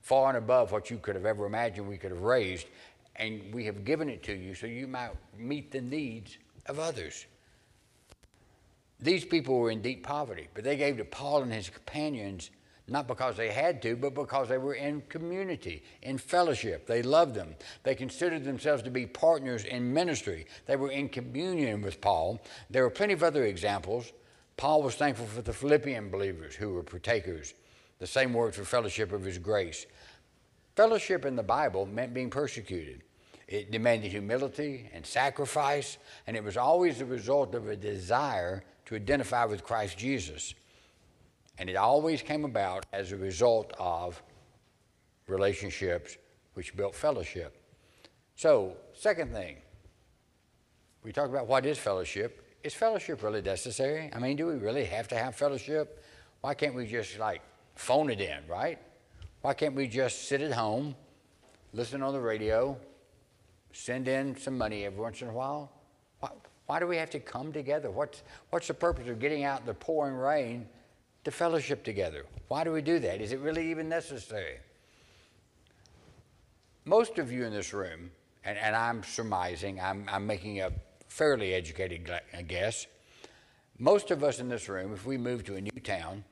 [0.00, 2.66] far and above what you could have ever imagined we could have raised,
[3.16, 7.26] and we have given it to you so you might meet the needs of others.
[9.00, 12.50] These people were in deep poverty, but they gave to Paul and his companions
[12.90, 16.86] not because they had to, but because they were in community, in fellowship.
[16.86, 17.54] They loved them.
[17.84, 20.46] They considered themselves to be partners in ministry.
[20.66, 22.42] They were in communion with Paul.
[22.68, 24.12] There were plenty of other examples.
[24.56, 27.54] Paul was thankful for the Philippian believers who were partakers.
[28.00, 29.86] The same word for fellowship of his grace.
[30.74, 33.02] Fellowship in the Bible meant being persecuted.
[33.46, 38.96] It demanded humility and sacrifice, and it was always the result of a desire to
[38.96, 40.54] identify with Christ Jesus.
[41.60, 44.22] And it always came about as a result of
[45.28, 46.16] relationships
[46.54, 47.54] which built fellowship.
[48.34, 49.58] So, second thing,
[51.04, 52.56] we talk about what is fellowship.
[52.64, 54.10] Is fellowship really necessary?
[54.10, 56.02] I mean, do we really have to have fellowship?
[56.40, 57.42] Why can't we just like
[57.74, 58.78] phone it in, right?
[59.42, 60.96] Why can't we just sit at home,
[61.74, 62.74] listen on the radio,
[63.72, 65.70] send in some money every once in a while?
[66.20, 66.30] Why,
[66.64, 67.90] why do we have to come together?
[67.90, 70.66] What's, what's the purpose of getting out in the pouring rain
[71.24, 72.24] to fellowship together?
[72.48, 73.20] Why do we do that?
[73.20, 74.58] Is it really even necessary?
[76.84, 78.10] Most of you in this room,
[78.44, 80.72] and, and I'm surmising, I'm, I'm making a
[81.08, 82.10] fairly educated
[82.48, 82.86] guess,
[83.78, 86.24] most of us in this room, if we moved to a new town,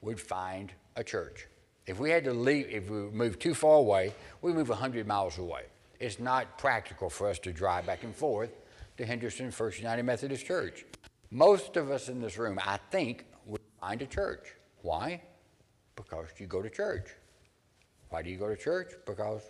[0.00, 1.48] would find a church.
[1.86, 5.38] If we had to leave, if we moved too far away, we move 100 miles
[5.38, 5.64] away.
[6.00, 8.50] It's not practical for us to drive back and forth
[8.96, 10.84] to Henderson First United Methodist Church.
[11.30, 13.26] Most of us in this room, I think,
[13.84, 14.54] find a church.
[14.80, 15.20] Why?
[15.94, 17.08] Because you go to church.
[18.08, 18.92] Why do you go to church?
[19.04, 19.42] Because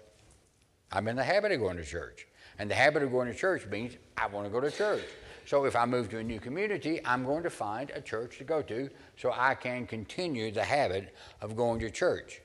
[0.91, 2.26] I'm in the habit of going to church.
[2.59, 5.05] And the habit of going to church means I want to go to church.
[5.47, 8.45] So if I move to a new community, I'm going to find a church to
[8.45, 12.41] go to so I can continue the habit of going to church.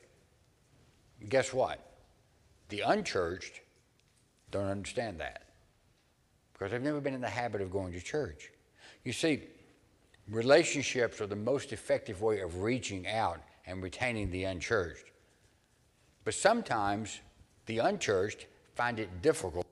[1.28, 1.80] Guess what?
[2.68, 3.62] The unchurched
[4.52, 5.44] don't understand that
[6.54, 8.52] because they've never been in the habit of going to church.
[9.04, 9.44] You see,
[10.30, 15.12] relationships are the most effective way of reaching out and retaining the unchurched.
[16.24, 17.20] But sometimes
[17.66, 19.66] the unchurched find it difficult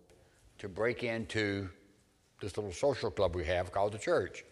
[0.58, 1.70] to break into
[2.42, 4.44] this little social club we have called the church.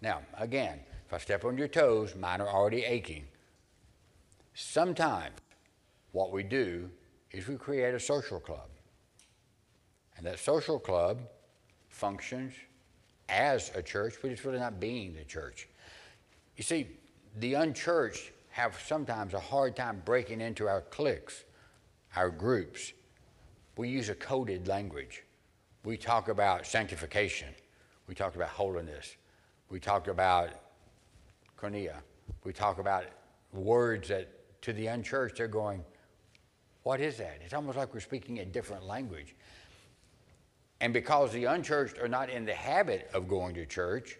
[0.00, 3.24] Now, again, if I step on your toes, mine are already aching.
[4.54, 5.36] Sometimes
[6.12, 6.90] what we do
[7.30, 8.68] is we create a social club.
[10.16, 11.20] And that social club
[11.88, 12.54] functions
[13.30, 15.68] as a church, but it's really not being the church.
[16.56, 16.88] You see,
[17.38, 21.44] the unchurched have sometimes a hard time breaking into our cliques,
[22.16, 22.92] our groups.
[23.76, 25.24] We use a coded language.
[25.84, 27.48] We talk about sanctification.
[28.08, 29.16] We talk about holiness.
[29.70, 30.50] We talk about
[31.56, 31.96] koinonia.
[32.44, 33.04] We talk about
[33.52, 34.28] words that
[34.62, 35.84] to the unchurched they're going,
[36.82, 37.38] what is that?
[37.44, 39.34] It's almost like we're speaking a different language.
[40.80, 44.18] And because the unchurched are not in the habit of going to church,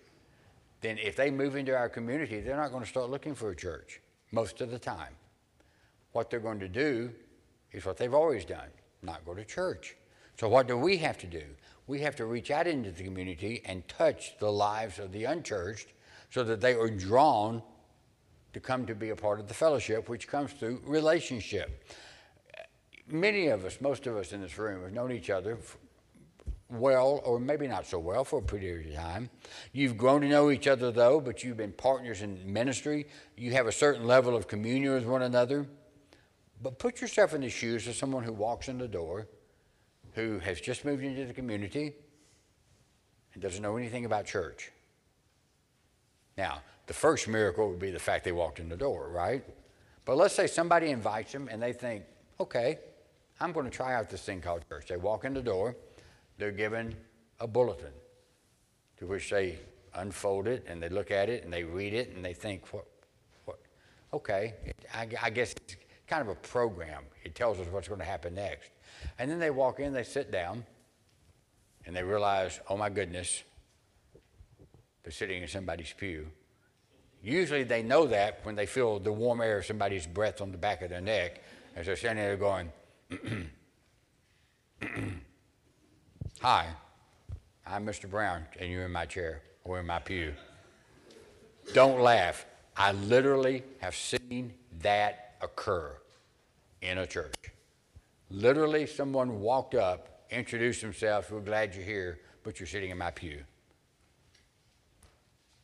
[0.80, 3.56] then if they move into our community, they're not going to start looking for a
[3.56, 4.00] church
[4.32, 5.14] most of the time.
[6.12, 7.10] What they're going to do
[7.72, 8.68] is what they've always done
[9.02, 9.96] not go to church.
[10.38, 11.44] So, what do we have to do?
[11.86, 15.92] We have to reach out into the community and touch the lives of the unchurched
[16.30, 17.62] so that they are drawn
[18.52, 21.84] to come to be a part of the fellowship, which comes through relationship.
[23.06, 25.58] Many of us, most of us in this room, have known each other
[26.70, 29.30] well, or maybe not so well, for a period of time.
[29.72, 33.06] You've grown to know each other, though, but you've been partners in ministry.
[33.36, 35.66] You have a certain level of communion with one another.
[36.62, 39.26] But put yourself in the shoes of someone who walks in the door,
[40.14, 41.94] who has just moved into the community,
[43.32, 44.70] and doesn't know anything about church.
[46.36, 49.44] Now, the first miracle would be the fact they walked in the door, right?
[50.04, 52.04] But let's say somebody invites them and they think,
[52.40, 52.78] okay,
[53.40, 54.86] I'm going to try out this thing called church.
[54.88, 55.76] They walk in the door
[56.40, 56.96] they're given
[57.38, 57.92] a bulletin
[58.96, 59.58] to which they
[59.94, 62.86] unfold it and they look at it and they read it and they think, what,
[63.44, 63.58] what?
[64.12, 64.54] okay,
[64.92, 65.76] I, I guess it's
[66.06, 67.04] kind of a program.
[67.24, 68.70] It tells us what's going to happen next.
[69.18, 70.64] And then they walk in, they sit down,
[71.86, 73.42] and they realize, oh my goodness,
[75.02, 76.26] they're sitting in somebody's pew.
[77.22, 80.58] Usually they know that when they feel the warm air of somebody's breath on the
[80.58, 81.42] back of their neck
[81.76, 82.72] as they're standing there going,
[86.42, 86.68] Hi,
[87.66, 88.08] I'm Mr.
[88.08, 90.32] Brown, and you're in my chair or in my pew.
[91.74, 92.46] Don't laugh.
[92.74, 95.92] I literally have seen that occur
[96.80, 97.34] in a church.
[98.30, 103.10] Literally, someone walked up, introduced themselves, we're glad you're here, but you're sitting in my
[103.10, 103.44] pew.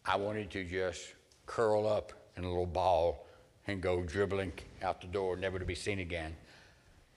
[0.04, 1.14] I wanted to just
[1.46, 3.26] curl up in a little ball
[3.66, 4.52] and go dribbling
[4.82, 6.36] out the door, never to be seen again.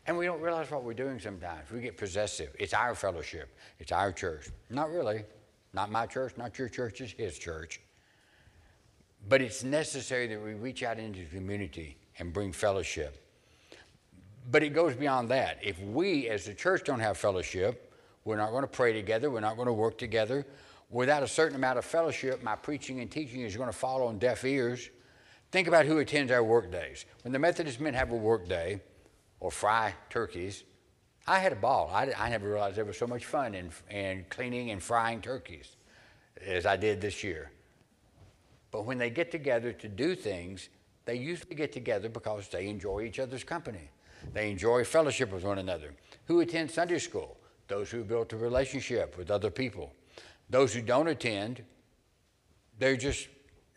[0.06, 1.70] And we don't realize what we're doing sometimes.
[1.72, 2.56] We get possessive.
[2.58, 4.50] It's our fellowship, it's our church.
[4.70, 5.24] Not really.
[5.74, 7.82] Not my church, not your church, it's his church.
[9.28, 13.26] But it's necessary that we reach out into the community and bring fellowship.
[14.50, 15.60] But it goes beyond that.
[15.62, 17.93] If we as a church don't have fellowship,
[18.26, 20.45] we're not going to pray together, we're not going to work together.
[20.89, 24.18] Without a certain amount of fellowship, my preaching and teaching is going to fall on
[24.18, 24.89] deaf ears.
[25.52, 27.06] Think about who attends our work days.
[27.24, 28.82] When the Methodist men have a work day
[29.40, 30.64] or fry turkeys,
[31.28, 31.92] I had a ball.
[31.94, 35.76] I, I never realized there was so much fun in, in cleaning and frying turkeys
[36.46, 37.52] as I did this year.
[38.72, 40.70] But when they get together to do things,
[41.06, 43.90] they usually get together because they enjoy each other's company.
[44.34, 45.94] They enjoy fellowship with one another.
[46.26, 47.38] Who attend Sunday school?
[47.68, 49.94] Those who built a relationship with other people.
[50.50, 51.64] Those who don't attend,
[52.80, 53.28] they're just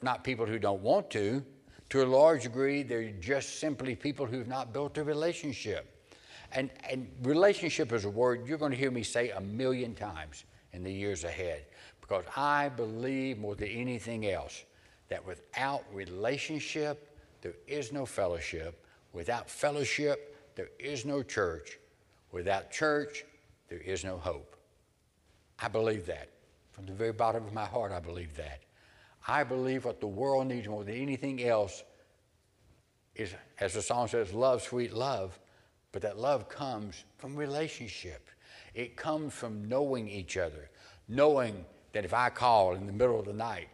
[0.01, 1.45] not people who don't want to.
[1.93, 6.11] To a large degree, they're just simply people who've not built a relationship.
[6.53, 10.47] And, and relationship is a word you're going to hear me say a million times
[10.73, 11.67] in the years ahead
[12.01, 14.65] because I believe more than anything else
[15.11, 18.87] that without relationship, there is no fellowship.
[19.13, 21.79] Without fellowship, there is no church.
[22.31, 23.27] Without church,
[23.69, 24.57] there is no hope.
[25.59, 26.31] I believe that.
[26.71, 28.61] From the very bottom of my heart, I believe that.
[29.27, 31.83] I believe what the world needs more than anything else
[33.15, 35.39] is, as the song says, love, sweet love.
[35.93, 38.29] But that love comes from relationship.
[38.75, 40.71] It comes from knowing each other,
[41.07, 43.69] knowing that if I call in the middle of the night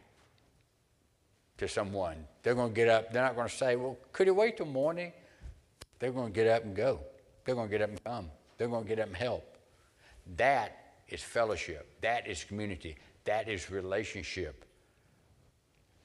[1.59, 3.13] to someone, they're going to get up.
[3.13, 5.13] They're not going to say, Well, could you wait till morning?
[6.01, 7.01] They're going to get up and go.
[7.45, 8.31] They're going to get up and come.
[8.57, 9.57] They're going to get up and help.
[10.37, 10.77] That
[11.09, 11.89] is fellowship.
[12.03, 12.97] That is community.
[13.25, 14.65] That is relationship.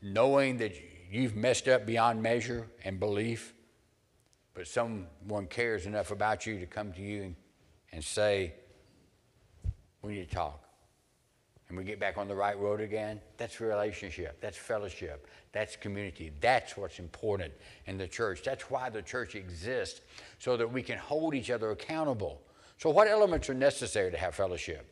[0.06, 0.74] Knowing that
[1.10, 3.54] you've messed up beyond measure and belief,
[4.54, 7.36] but someone cares enough about you to come to you and,
[7.94, 8.54] and say,
[10.02, 10.64] We need to talk.
[11.70, 13.20] And we get back on the right road again.
[13.38, 14.40] That's relationship.
[14.42, 15.28] That's fellowship.
[15.54, 16.32] That's community.
[16.40, 17.54] That's what's important
[17.86, 18.44] in the church.
[18.44, 20.02] That's why the church exists,
[20.38, 22.42] so that we can hold each other accountable.
[22.78, 24.86] So, what elements are necessary to have fellowship?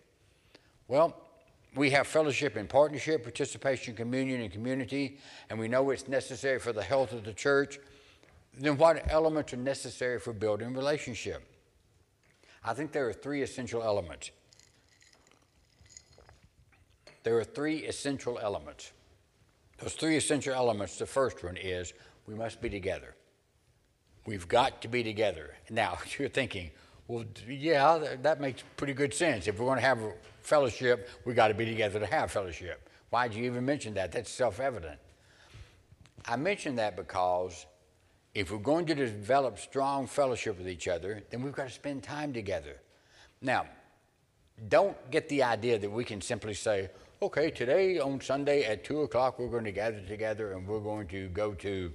[0.87, 1.15] Well,
[1.75, 5.19] we have fellowship and partnership, participation, communion, and community,
[5.49, 7.79] and we know it's necessary for the health of the church.
[8.57, 11.47] Then, what elements are necessary for building relationship?
[12.63, 14.31] I think there are three essential elements.
[17.23, 18.91] There are three essential elements.
[19.77, 21.93] Those three essential elements the first one is
[22.27, 23.15] we must be together.
[24.25, 25.55] We've got to be together.
[25.69, 26.71] Now, you're thinking,
[27.11, 29.45] well, yeah, that makes pretty good sense.
[29.45, 29.99] If we're going to have
[30.43, 32.89] fellowship, we've got to be together to have fellowship.
[33.09, 34.13] Why'd you even mention that?
[34.13, 34.97] That's self evident.
[36.25, 37.65] I mention that because
[38.33, 42.01] if we're going to develop strong fellowship with each other, then we've got to spend
[42.01, 42.77] time together.
[43.41, 43.65] Now,
[44.69, 46.91] don't get the idea that we can simply say,
[47.21, 51.07] okay, today on Sunday at 2 o'clock, we're going to gather together and we're going
[51.07, 51.91] to go to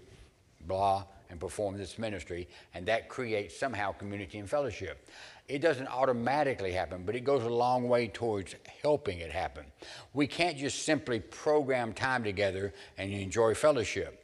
[0.67, 5.09] blah and perform this ministry, and that creates somehow community and fellowship.
[5.49, 9.65] It doesn't automatically happen, but it goes a long way towards helping it happen.
[10.13, 14.23] We can't just simply program time together and enjoy fellowship.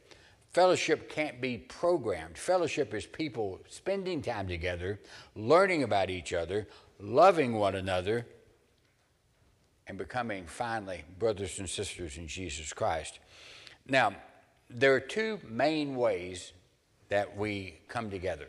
[0.51, 2.37] Fellowship can't be programmed.
[2.37, 4.99] Fellowship is people spending time together,
[5.35, 6.67] learning about each other,
[6.99, 8.27] loving one another,
[9.87, 13.19] and becoming finally brothers and sisters in Jesus Christ.
[13.87, 14.13] Now,
[14.69, 16.53] there are two main ways
[17.09, 18.47] that we come together.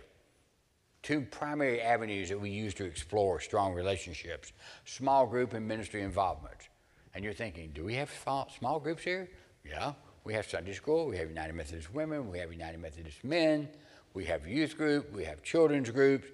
[1.03, 4.53] Two primary avenues that we use to explore strong relationships
[4.85, 6.69] small group and ministry involvement.
[7.15, 8.11] And you're thinking, do we have
[8.59, 9.29] small groups here?
[9.65, 9.93] Yeah.
[10.25, 13.69] We have Sunday school, we have United Methodist Women, we have United Methodist Men,
[14.15, 16.29] we have youth group, we have children's groups.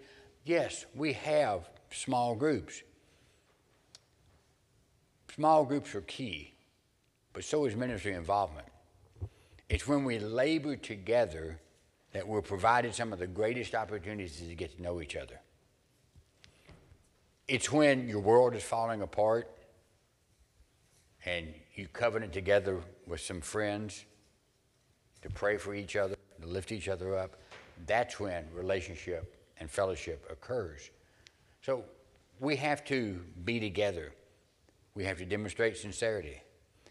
[0.44, 2.82] Yes, we have small groups.
[5.34, 6.54] Small groups are key,
[7.32, 8.68] but so is ministry involvement.
[9.68, 11.58] It's when we labor together
[12.12, 15.40] that we're provided some of the greatest opportunities to get to know each other.
[17.46, 19.50] It's when your world is falling apart
[21.24, 24.04] and you covenant together with some friends
[25.22, 27.36] to pray for each other, to lift each other up.
[27.86, 30.90] That's when relationship and fellowship occurs.
[31.62, 31.84] So
[32.40, 34.12] we have to be together.
[34.94, 36.40] We have to demonstrate sincerity.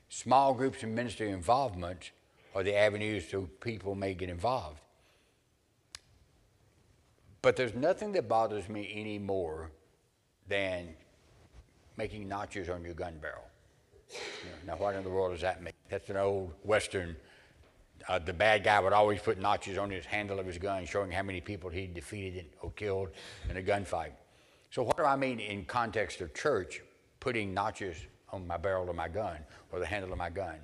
[0.10, 2.12] Small groups and ministry involvement
[2.56, 4.80] are the avenues so people may get involved.
[7.42, 9.72] But there's nothing that bothers me any more
[10.48, 10.90] than
[11.98, 13.44] making notches on your gun barrel.
[14.10, 14.18] You
[14.66, 15.74] know, now, what in the world does that mean?
[15.90, 17.16] That's an old Western.
[18.08, 21.12] Uh, the bad guy would always put notches on his handle of his gun, showing
[21.12, 23.10] how many people he defeated or killed
[23.50, 24.12] in a gunfight.
[24.72, 26.82] So, what do I mean in context of church,
[27.20, 27.98] putting notches
[28.32, 29.38] on my barrel of my gun
[29.72, 30.58] or the handle of my gun?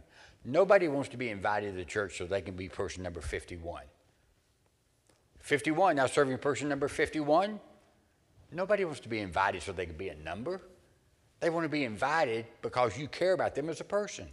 [0.43, 3.83] Nobody wants to be invited to the church so they can be person number 51.
[5.45, 7.59] 51, now serving person number 51.
[8.51, 10.59] Nobody wants to be invited so they can be a number.
[11.39, 14.27] They want to be invited because you care about them as a person.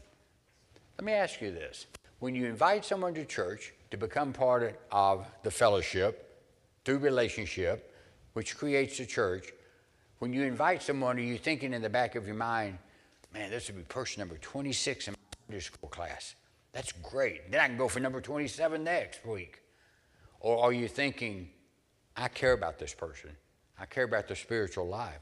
[0.97, 1.85] Let me ask you this.
[2.21, 6.47] When you invite someone to church to become part of the fellowship
[6.87, 7.95] through relationship,
[8.33, 9.53] which creates the church,
[10.21, 12.79] when you invite someone, are you thinking in the back of your mind,
[13.35, 16.37] man, this would be person number 26 in my Sunday school class?
[16.73, 17.51] That's great.
[17.51, 19.62] Then I can go for number 27 next week.
[20.43, 21.49] Or are you thinking,
[22.17, 23.31] I care about this person?
[23.79, 25.21] I care about their spiritual life.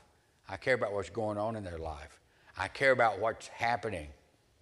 [0.48, 2.18] I care about what's going on in their life.
[2.56, 4.08] I care about what's happening,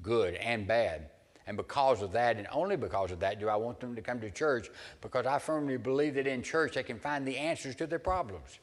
[0.02, 1.10] good and bad.
[1.46, 4.20] And because of that, and only because of that, do I want them to come
[4.20, 4.68] to church
[5.00, 8.58] because I firmly believe that in church they can find the answers to their problems.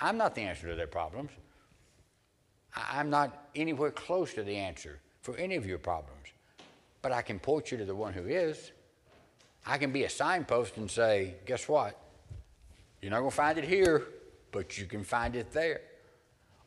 [0.00, 1.32] I'm not the answer to their problems.
[2.74, 6.28] I'm not anywhere close to the answer for any of your problems.
[7.02, 8.70] But I can point you to the one who is.
[9.66, 11.98] I can be a signpost and say, guess what?
[13.00, 14.06] You're not going to find it here,
[14.52, 15.80] but you can find it there.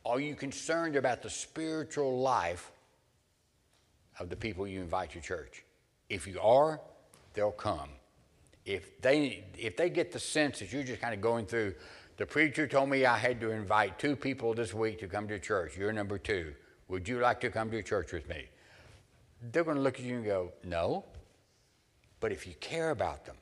[0.06, 2.72] Are you concerned about the spiritual life
[4.20, 5.64] of the people you invite to church?
[6.10, 6.82] If you are,
[7.34, 7.90] they'll come.
[8.66, 11.76] If they, if they get the sense that you're just kind of going through,
[12.18, 15.40] the preacher told me I had to invite two people this week to come to
[15.40, 15.78] church.
[15.78, 16.54] You're number two.
[16.88, 18.48] Would you like to come to church with me?
[19.52, 21.06] They're going to look at you and go, no.
[22.24, 23.36] But if you care about them,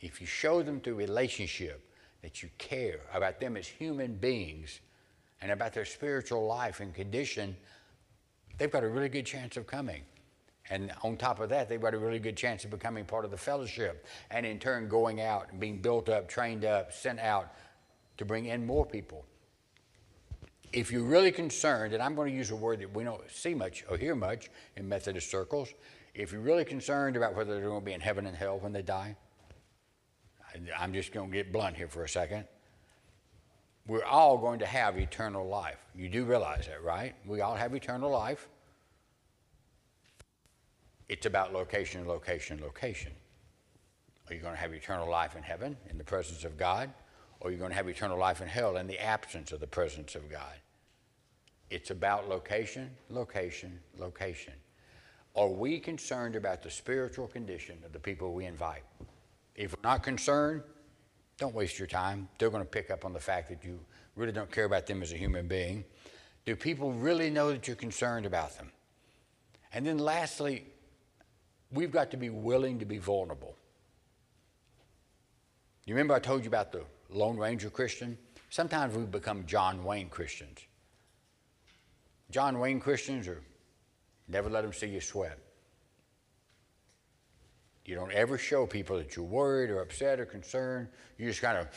[0.00, 1.84] if you show them through relationship
[2.22, 4.78] that you care about them as human beings,
[5.40, 7.56] and about their spiritual life and condition,
[8.58, 10.02] they've got a really good chance of coming.
[10.70, 13.32] And on top of that, they've got a really good chance of becoming part of
[13.32, 17.52] the fellowship and in turn going out and being built up, trained up, sent out
[18.18, 19.26] to bring in more people.
[20.72, 23.52] If you're really concerned, and I'm going to use a word that we don't see
[23.52, 25.74] much or hear much in Methodist circles,
[26.14, 28.72] if you're really concerned about whether they're going to be in heaven and hell when
[28.72, 29.16] they die,
[30.78, 32.46] I'm just going to get blunt here for a second
[33.86, 35.78] we're all going to have eternal life.
[35.94, 37.14] You do realize that, right?
[37.26, 38.48] We all have eternal life.
[41.08, 43.12] It's about location, location, location.
[44.28, 46.90] Are you going to have eternal life in heaven in the presence of God?
[47.40, 49.66] Or are you going to have eternal life in hell in the absence of the
[49.66, 50.54] presence of God?
[51.70, 54.52] It's about location, location, location.
[55.34, 58.82] Are we concerned about the spiritual condition of the people we invite?
[59.54, 60.62] If we're not concerned,
[61.38, 62.28] don't waste your time.
[62.38, 63.80] They're going to pick up on the fact that you
[64.14, 65.84] really don't care about them as a human being.
[66.44, 68.70] Do people really know that you're concerned about them?
[69.72, 70.66] And then lastly,
[71.70, 73.56] we've got to be willing to be vulnerable.
[75.86, 78.18] You remember I told you about the Lone Ranger Christian?
[78.50, 80.58] Sometimes we become John Wayne Christians.
[82.30, 83.42] John Wayne Christians are
[84.32, 85.38] never let them see you sweat.
[87.84, 90.88] You don't ever show people that you're worried or upset or concerned.
[91.18, 91.68] You just kind of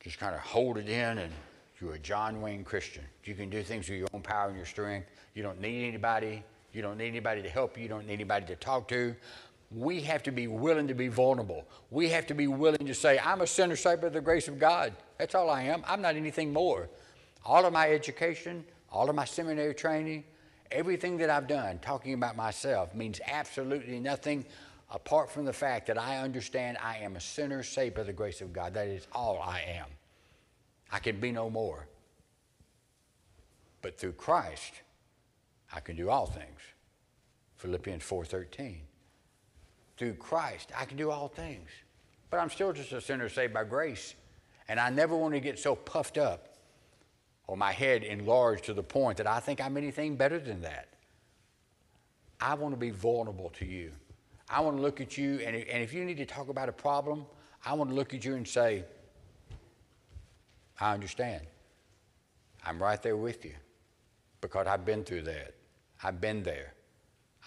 [0.00, 1.32] just kind of hold it in and
[1.80, 3.04] you're a John Wayne Christian.
[3.24, 5.08] You can do things with your own power and your strength.
[5.34, 6.42] You don't need anybody.
[6.72, 7.84] You don't need anybody to help you.
[7.84, 9.14] You don't need anybody to talk to.
[9.70, 11.64] We have to be willing to be vulnerable.
[11.90, 14.58] We have to be willing to say, I'm a sinner saved by the grace of
[14.58, 14.92] God.
[15.18, 15.82] That's all I am.
[15.86, 16.88] I'm not anything more.
[17.44, 20.24] All of my education, all of my seminary training,
[20.72, 24.44] everything that I've done talking about myself means absolutely nothing
[24.90, 28.40] apart from the fact that I understand I am a sinner saved by the grace
[28.40, 28.74] of God.
[28.74, 29.86] That is all I am.
[30.90, 31.86] I can be no more.
[33.80, 34.82] But through Christ,
[35.72, 36.60] I can do all things.
[37.56, 38.82] Philippians 4:13.
[39.96, 41.70] Through Christ, I can do all things.
[42.28, 44.14] But I'm still just a sinner saved by grace.
[44.68, 46.51] And I never want to get so puffed up
[47.52, 50.88] or my head enlarged to the point that I think I'm anything better than that.
[52.40, 53.92] I want to be vulnerable to you.
[54.48, 56.72] I want to look at you, and and if you need to talk about a
[56.72, 57.26] problem,
[57.62, 58.86] I want to look at you and say,
[60.80, 61.42] I understand.
[62.64, 63.56] I'm right there with you
[64.40, 65.52] because I've been through that.
[66.02, 66.72] I've been there.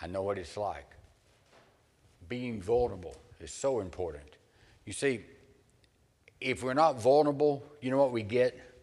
[0.03, 0.91] I know what it's like.
[2.29, 4.37] Being vulnerable is so important.
[4.85, 5.21] You see,
[6.39, 8.74] if we're not vulnerable, you know what we get?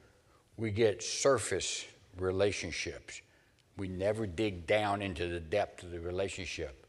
[0.56, 1.84] We get surface
[2.18, 3.20] relationships.
[3.76, 6.86] We never dig down into the depth of the relationship.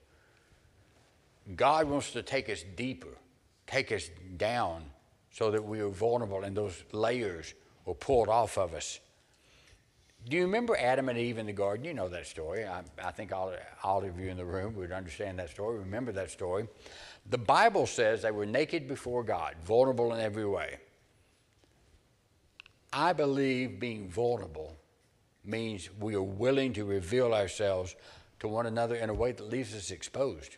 [1.56, 3.18] God wants to take us deeper,
[3.68, 4.84] take us down
[5.32, 7.54] so that we are vulnerable and those layers
[7.88, 9.00] are pulled off of us.
[10.30, 11.84] Do you remember Adam and Eve in the garden?
[11.84, 12.66] You know that story.
[12.66, 13.54] I, I think all,
[13.84, 16.68] all of you in the room would understand that story, remember that story.
[17.30, 20.78] The Bible says they were naked before God, vulnerable in every way.
[22.94, 24.78] I believe being vulnerable
[25.44, 27.96] means we are willing to reveal ourselves
[28.40, 30.58] to one another in a way that leaves us exposed.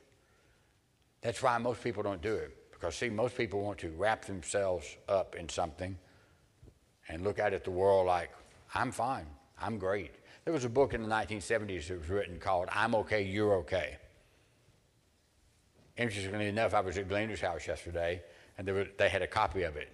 [1.22, 2.72] That's why most people don't do it.
[2.72, 5.98] Because, see, most people want to wrap themselves up in something
[7.08, 8.32] and look out at the world like,
[8.74, 9.28] I'm fine,
[9.62, 10.16] I'm great.
[10.44, 13.98] There was a book in the 1970s that was written called I'm Okay, You're Okay.
[15.98, 18.22] Interestingly enough, I was at Glender's house yesterday,
[18.58, 19.90] and was, they had a copy of it.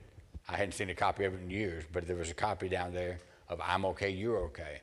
[0.47, 2.93] I hadn't seen a copy of it in years, but there was a copy down
[2.93, 3.19] there
[3.49, 4.81] of I'm Okay, You're Okay.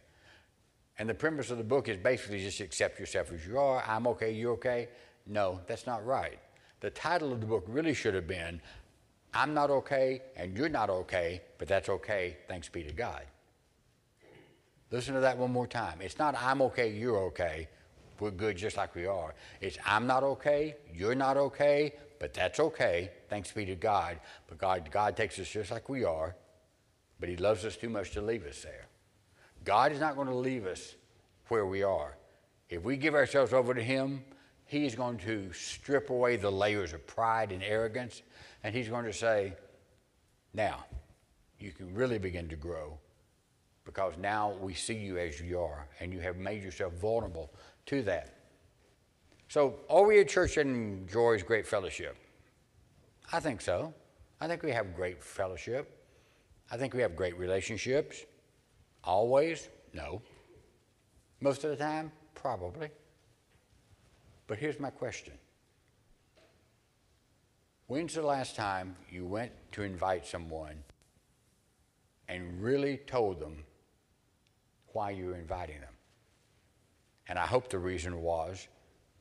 [0.99, 3.85] And the premise of the book is basically just accept yourself as you are.
[3.87, 4.89] I'm okay, you're okay.
[5.27, 6.39] No, that's not right.
[6.81, 8.61] The title of the book really should have been
[9.35, 13.23] I'm not okay and you're not okay, but that's okay, thanks be to God.
[14.91, 16.01] Listen to that one more time.
[16.01, 17.69] It's not I'm okay, you're okay.
[18.19, 19.35] We're good just like we are.
[19.61, 24.21] It's I'm not okay, you're not okay, but that's okay, thanks be to God.
[24.49, 26.35] But God, God takes us just like we are,
[27.21, 28.87] but He loves us too much to leave us there.
[29.64, 30.95] God is not going to leave us
[31.49, 32.16] where we are.
[32.69, 34.25] If we give ourselves over to Him,
[34.64, 38.23] He's going to strip away the layers of pride and arrogance,
[38.62, 39.55] and He's going to say,
[40.53, 40.85] Now,
[41.59, 42.99] you can really begin to grow
[43.85, 47.51] because now we see you as you are, and you have made yourself vulnerable
[47.87, 48.38] to that.
[49.49, 52.16] So, are we a church that enjoys great fellowship?
[53.32, 53.94] I think so.
[54.40, 56.05] I think we have great fellowship.
[56.70, 58.26] I think we have great relationships.
[59.03, 59.70] Always?
[59.94, 60.20] No.
[61.40, 62.12] Most of the time?
[62.34, 62.90] Probably.
[64.46, 65.34] But here's my question
[67.86, 70.84] When's the last time you went to invite someone
[72.28, 73.64] and really told them
[74.88, 75.94] why you were inviting them?
[77.28, 78.68] And I hope the reason was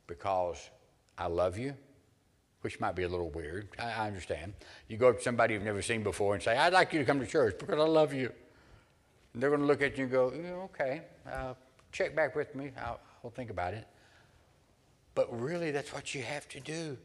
[0.08, 0.70] because
[1.16, 1.74] I love you,
[2.62, 3.68] which might be a little weird.
[3.78, 4.54] I, I understand.
[4.88, 7.04] You go up to somebody you've never seen before and say, I'd like you to
[7.04, 8.32] come to church because I love you.
[9.32, 10.32] And they're going to look at you and go,
[10.64, 11.54] okay, uh,
[11.92, 12.72] check back with me.
[12.76, 13.86] I'll, I'll think about it.
[15.14, 16.96] But really, that's what you have to do.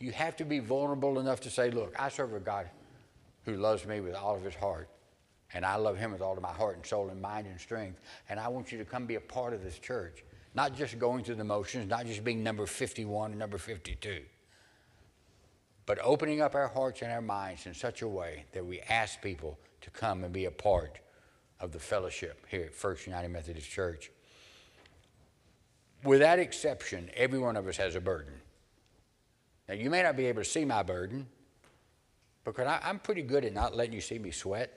[0.00, 2.70] You have to be vulnerable enough to say, look, I serve a God
[3.44, 4.88] who loves me with all of his heart.
[5.52, 8.00] And I love him with all of my heart and soul and mind and strength.
[8.28, 10.24] And I want you to come be a part of this church.
[10.54, 14.22] Not just going through the motions, not just being number 51 and number 52,
[15.86, 19.20] but opening up our hearts and our minds in such a way that we ask
[19.20, 21.00] people to come and be a part
[21.60, 24.10] of the fellowship here at First United Methodist Church.
[26.04, 28.34] Without exception, every one of us has a burden.
[29.68, 31.26] Now, you may not be able to see my burden
[32.44, 34.70] because I, am pretty good at not letting you see me sweat.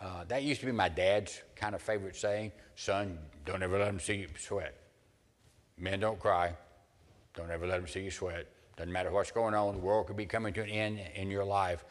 [0.00, 3.86] Uh, that used to be my dad's kind of favorite saying son, don't ever let
[3.86, 4.76] them see you sweat.
[5.78, 6.54] Men don't cry.
[7.34, 8.46] Don't ever let them see you sweat.
[8.76, 11.44] Doesn't matter what's going on, the world could be coming to an end in your
[11.44, 11.84] life,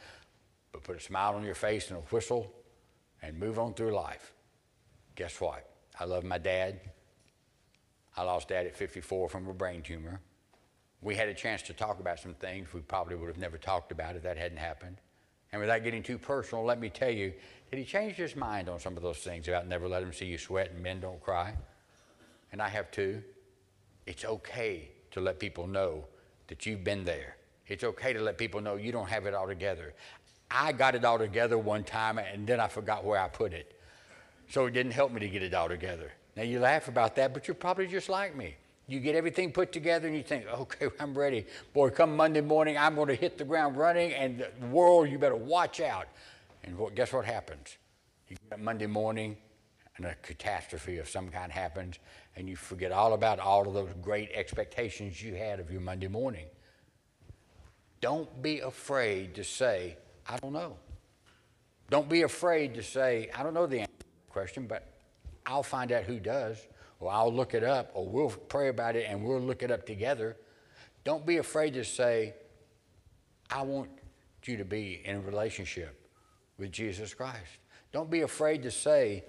[0.71, 2.53] but put a smile on your face and a whistle
[3.21, 4.33] and move on through life.
[5.15, 5.69] Guess what?
[5.99, 6.79] I love my dad.
[8.17, 10.19] I lost dad at 54 from a brain tumor.
[11.01, 13.91] We had a chance to talk about some things we probably would have never talked
[13.91, 14.97] about if that hadn't happened.
[15.51, 17.33] And without getting too personal, let me tell you
[17.73, 20.27] that he changed his mind on some of those things about never let him see
[20.27, 21.55] you sweat and men don't cry.
[22.51, 23.23] And I have too.
[24.05, 26.05] It's okay to let people know
[26.49, 27.35] that you've been there.
[27.65, 29.95] It's okay to let people know you don't have it all together.
[30.51, 33.75] I got it all together one time and then I forgot where I put it.
[34.49, 36.11] So it didn't help me to get it all together.
[36.37, 38.53] Now you laugh about that, but you're probably just like me.
[38.85, 41.47] You get everything put together and you think, okay, I'm ready.
[41.73, 45.17] Boy, come Monday morning, I'm going to hit the ground running, and the world, you
[45.17, 46.07] better watch out.
[46.63, 47.77] And what, guess what happens?
[48.29, 49.37] You get Monday morning,
[49.97, 51.99] and a catastrophe of some kind happens,
[52.35, 56.07] and you forget all about all of those great expectations you had of your Monday
[56.07, 56.45] morning.
[58.01, 59.97] Don't be afraid to say,
[60.27, 60.77] I don't know.
[61.89, 64.93] Don't be afraid to say, I don't know the answer to the question, but
[65.45, 66.57] I'll find out who does,
[66.99, 69.85] or I'll look it up, or we'll pray about it and we'll look it up
[69.85, 70.37] together.
[71.03, 72.33] Don't be afraid to say,
[73.49, 73.89] I want
[74.45, 76.02] you to be in a relationship
[76.57, 77.59] with Jesus Christ.
[77.91, 79.23] Don't be afraid to say,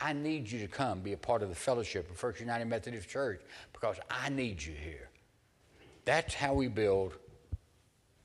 [0.00, 3.08] I need you to come be a part of the fellowship of First United Methodist
[3.08, 3.40] Church
[3.72, 5.08] because I need you here.
[6.04, 7.14] That's how we build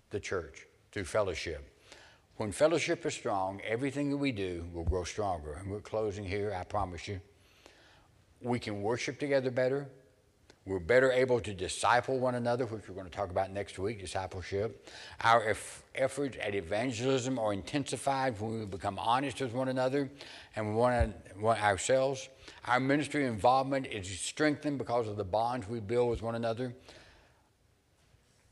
[0.09, 1.63] the church through fellowship.
[2.37, 5.53] When fellowship is strong, everything that we do will grow stronger.
[5.53, 7.19] And we're closing here, I promise you.
[8.41, 9.87] We can worship together better.
[10.67, 14.01] We're better able to disciple one another, which we're going to talk about next week
[14.01, 14.85] discipleship.
[15.21, 20.11] Our eff- efforts at evangelism are intensified when we become honest with one another
[20.57, 22.27] and one, one ourselves.
[22.65, 26.75] Our ministry involvement is strengthened because of the bonds we build with one another.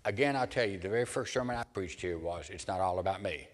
[0.05, 2.99] Again, I'll tell you, the very first sermon I preached here was It's Not All
[2.99, 3.45] About Me.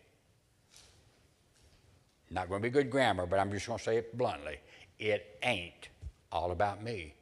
[2.30, 4.60] Not going to be good grammar, but I'm just going to say it bluntly.
[5.00, 5.90] It ain't
[6.32, 7.16] all about me.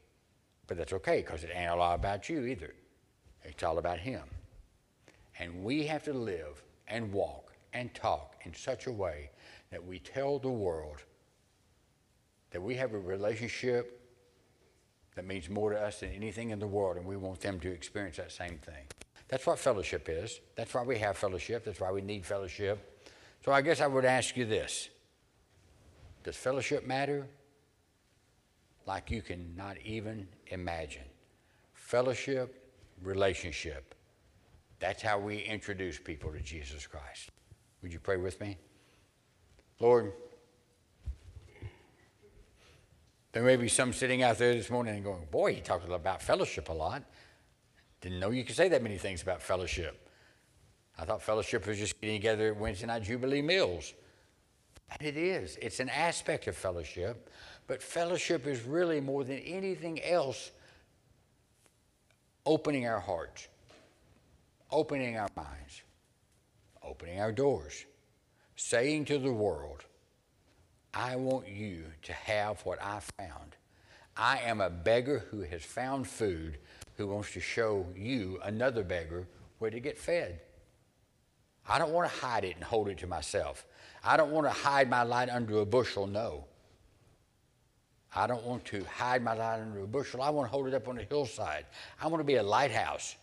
[0.70, 2.76] But that's okay because it ain't all about you either.
[3.43, 4.22] It's all about Him.
[5.39, 9.32] And we have to live and walk and talk in such a way
[9.72, 11.03] that we tell the world
[12.51, 13.95] that we have a relationship
[15.15, 17.72] that means more to us than anything in the world, and we want them to
[17.72, 18.86] experience that same thing.
[19.28, 20.39] That's what fellowship is.
[20.55, 21.65] That's why we have fellowship.
[21.65, 23.09] That's why we need fellowship.
[23.43, 24.89] So I guess I would ask you this
[26.24, 27.26] Does fellowship matter?
[28.86, 31.03] Like you cannot even imagine.
[31.73, 32.69] Fellowship,
[33.01, 33.95] relationship.
[34.79, 37.31] That's how we introduce people to Jesus Christ.
[37.81, 38.57] Would you pray with me?
[39.79, 40.13] Lord,
[43.31, 46.21] there may be some sitting out there this morning and going, Boy, he talked about
[46.21, 47.03] fellowship a lot.
[48.01, 50.09] Didn't know you could say that many things about fellowship.
[50.97, 53.93] I thought fellowship was just getting together at Wednesday night Jubilee meals.
[54.91, 55.57] And it is.
[55.61, 57.29] It's an aspect of fellowship.
[57.70, 60.49] But fellowship is really more than anything else
[62.43, 63.47] opening our hearts,
[64.72, 65.84] opening our minds,
[66.82, 67.86] opening our doors,
[68.55, 69.86] saying to the world,
[70.95, 73.55] I want you to have what I found.
[74.17, 76.57] I am a beggar who has found food
[76.97, 79.28] who wants to show you, another beggar,
[79.59, 80.39] where to get fed.
[81.67, 83.67] I don't want to hide it and hold it to myself.
[84.03, 86.45] I don't want to hide my light under a bushel, no.
[88.16, 90.22] I don't want to hide my light under a bushel.
[90.22, 91.66] I want to hold it up on a hillside.
[92.01, 93.16] I want to be a lighthouse.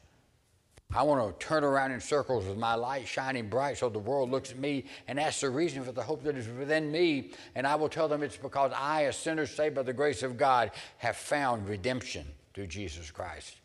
[0.95, 4.31] I want to turn around in circles with my light shining bright so the world
[4.31, 7.33] looks at me and asks the reason for the hope that is within me.
[7.57, 10.37] And I will tell them it's because I, a sinner saved by the grace of
[10.37, 12.25] God, have found redemption
[12.55, 13.57] through Jesus Christ.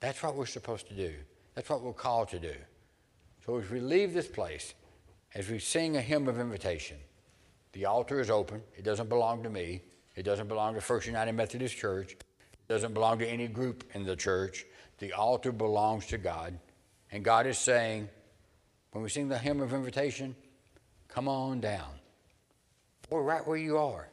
[0.00, 1.14] That's what we're supposed to do.
[1.54, 2.54] That's what we're called to do.
[3.46, 4.74] So as we leave this place,
[5.34, 6.98] as we sing a hymn of invitation,
[7.72, 8.62] the altar is open.
[8.76, 9.82] It doesn't belong to me.
[10.16, 12.12] It doesn't belong to First United Methodist Church.
[12.12, 14.66] It doesn't belong to any group in the church.
[14.98, 16.58] The altar belongs to God.
[17.12, 18.08] And God is saying,
[18.92, 20.34] when we sing the hymn of invitation,
[21.08, 21.90] come on down.
[23.08, 24.08] Or right where you are.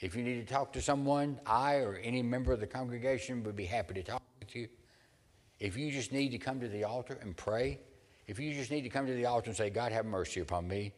[0.00, 3.56] If you need to talk to someone, I or any member of the congregation would
[3.56, 4.68] be happy to talk with you.
[5.58, 7.80] If you just need to come to the altar and pray,
[8.26, 10.66] if you just need to come to the altar and say, God, have mercy upon
[10.66, 10.92] me,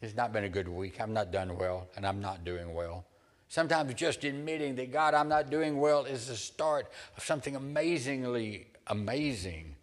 [0.00, 1.00] it's not been a good week.
[1.00, 3.04] I'm not done well, and I'm not doing well.
[3.50, 6.86] Sometimes just admitting that, God, I'm not doing well is the start
[7.16, 9.74] of something amazingly amazing.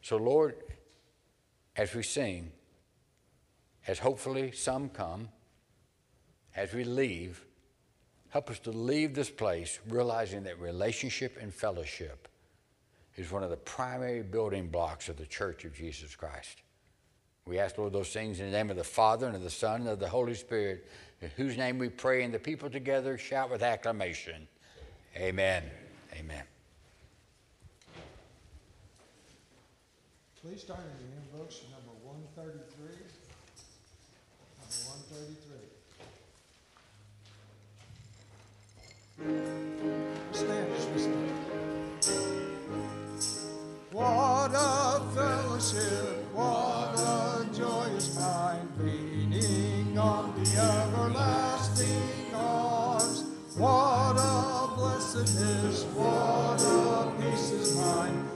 [0.00, 0.54] So, Lord,
[1.76, 2.52] as we sing,
[3.86, 5.28] as hopefully some come,
[6.56, 7.44] as we leave,
[8.30, 12.28] help us to leave this place realizing that relationship and fellowship
[13.16, 16.62] is one of the primary building blocks of the church of Jesus Christ.
[17.44, 19.82] We ask, Lord, those things in the name of the Father and of the Son
[19.82, 20.88] and of the Holy Spirit,
[21.22, 24.46] in whose name we pray, and the people together shout with acclamation.
[25.16, 25.62] Amen.
[26.14, 26.44] Amen.
[30.42, 33.00] Please turn in your hymn books to number one thirty-three.
[34.60, 35.66] Number one thirty-three.
[40.32, 41.08] Stand as.
[43.92, 49.05] What a fellowship, what a joyous mind, leaning
[50.06, 53.24] on the everlasting arms.
[53.56, 58.28] What a blessedness, what a peace is mine,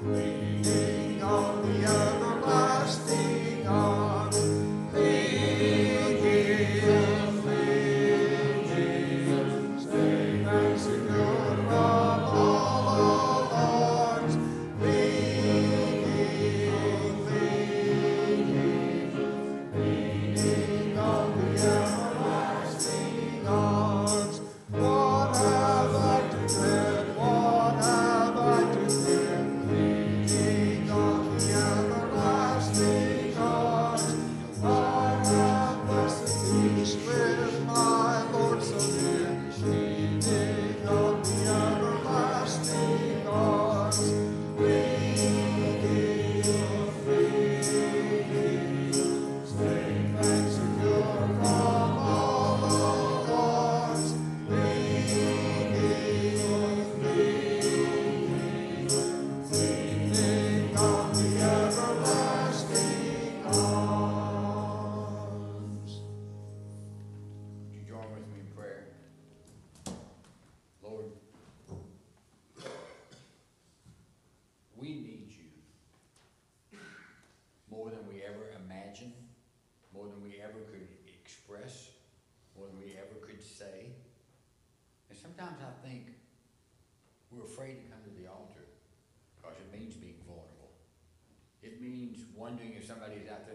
[93.10, 93.46] I need it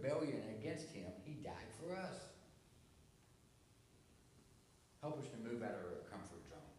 [0.00, 2.16] rebellion against him, he died for us.
[5.00, 6.72] Help us to move out of our comfort zone.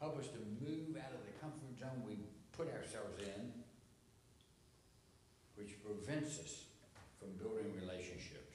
[0.00, 2.18] Help us to move out of the comfort zone we
[2.52, 3.52] put ourselves in,
[5.54, 6.64] which prevents us
[7.18, 8.54] from building relationships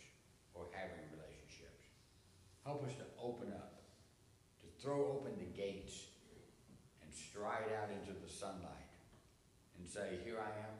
[0.53, 1.91] or having relationships.
[2.65, 3.81] Help us to open up,
[4.61, 6.07] to throw open the gates
[7.01, 8.91] and stride out into the sunlight
[9.79, 10.70] and say, Here I am.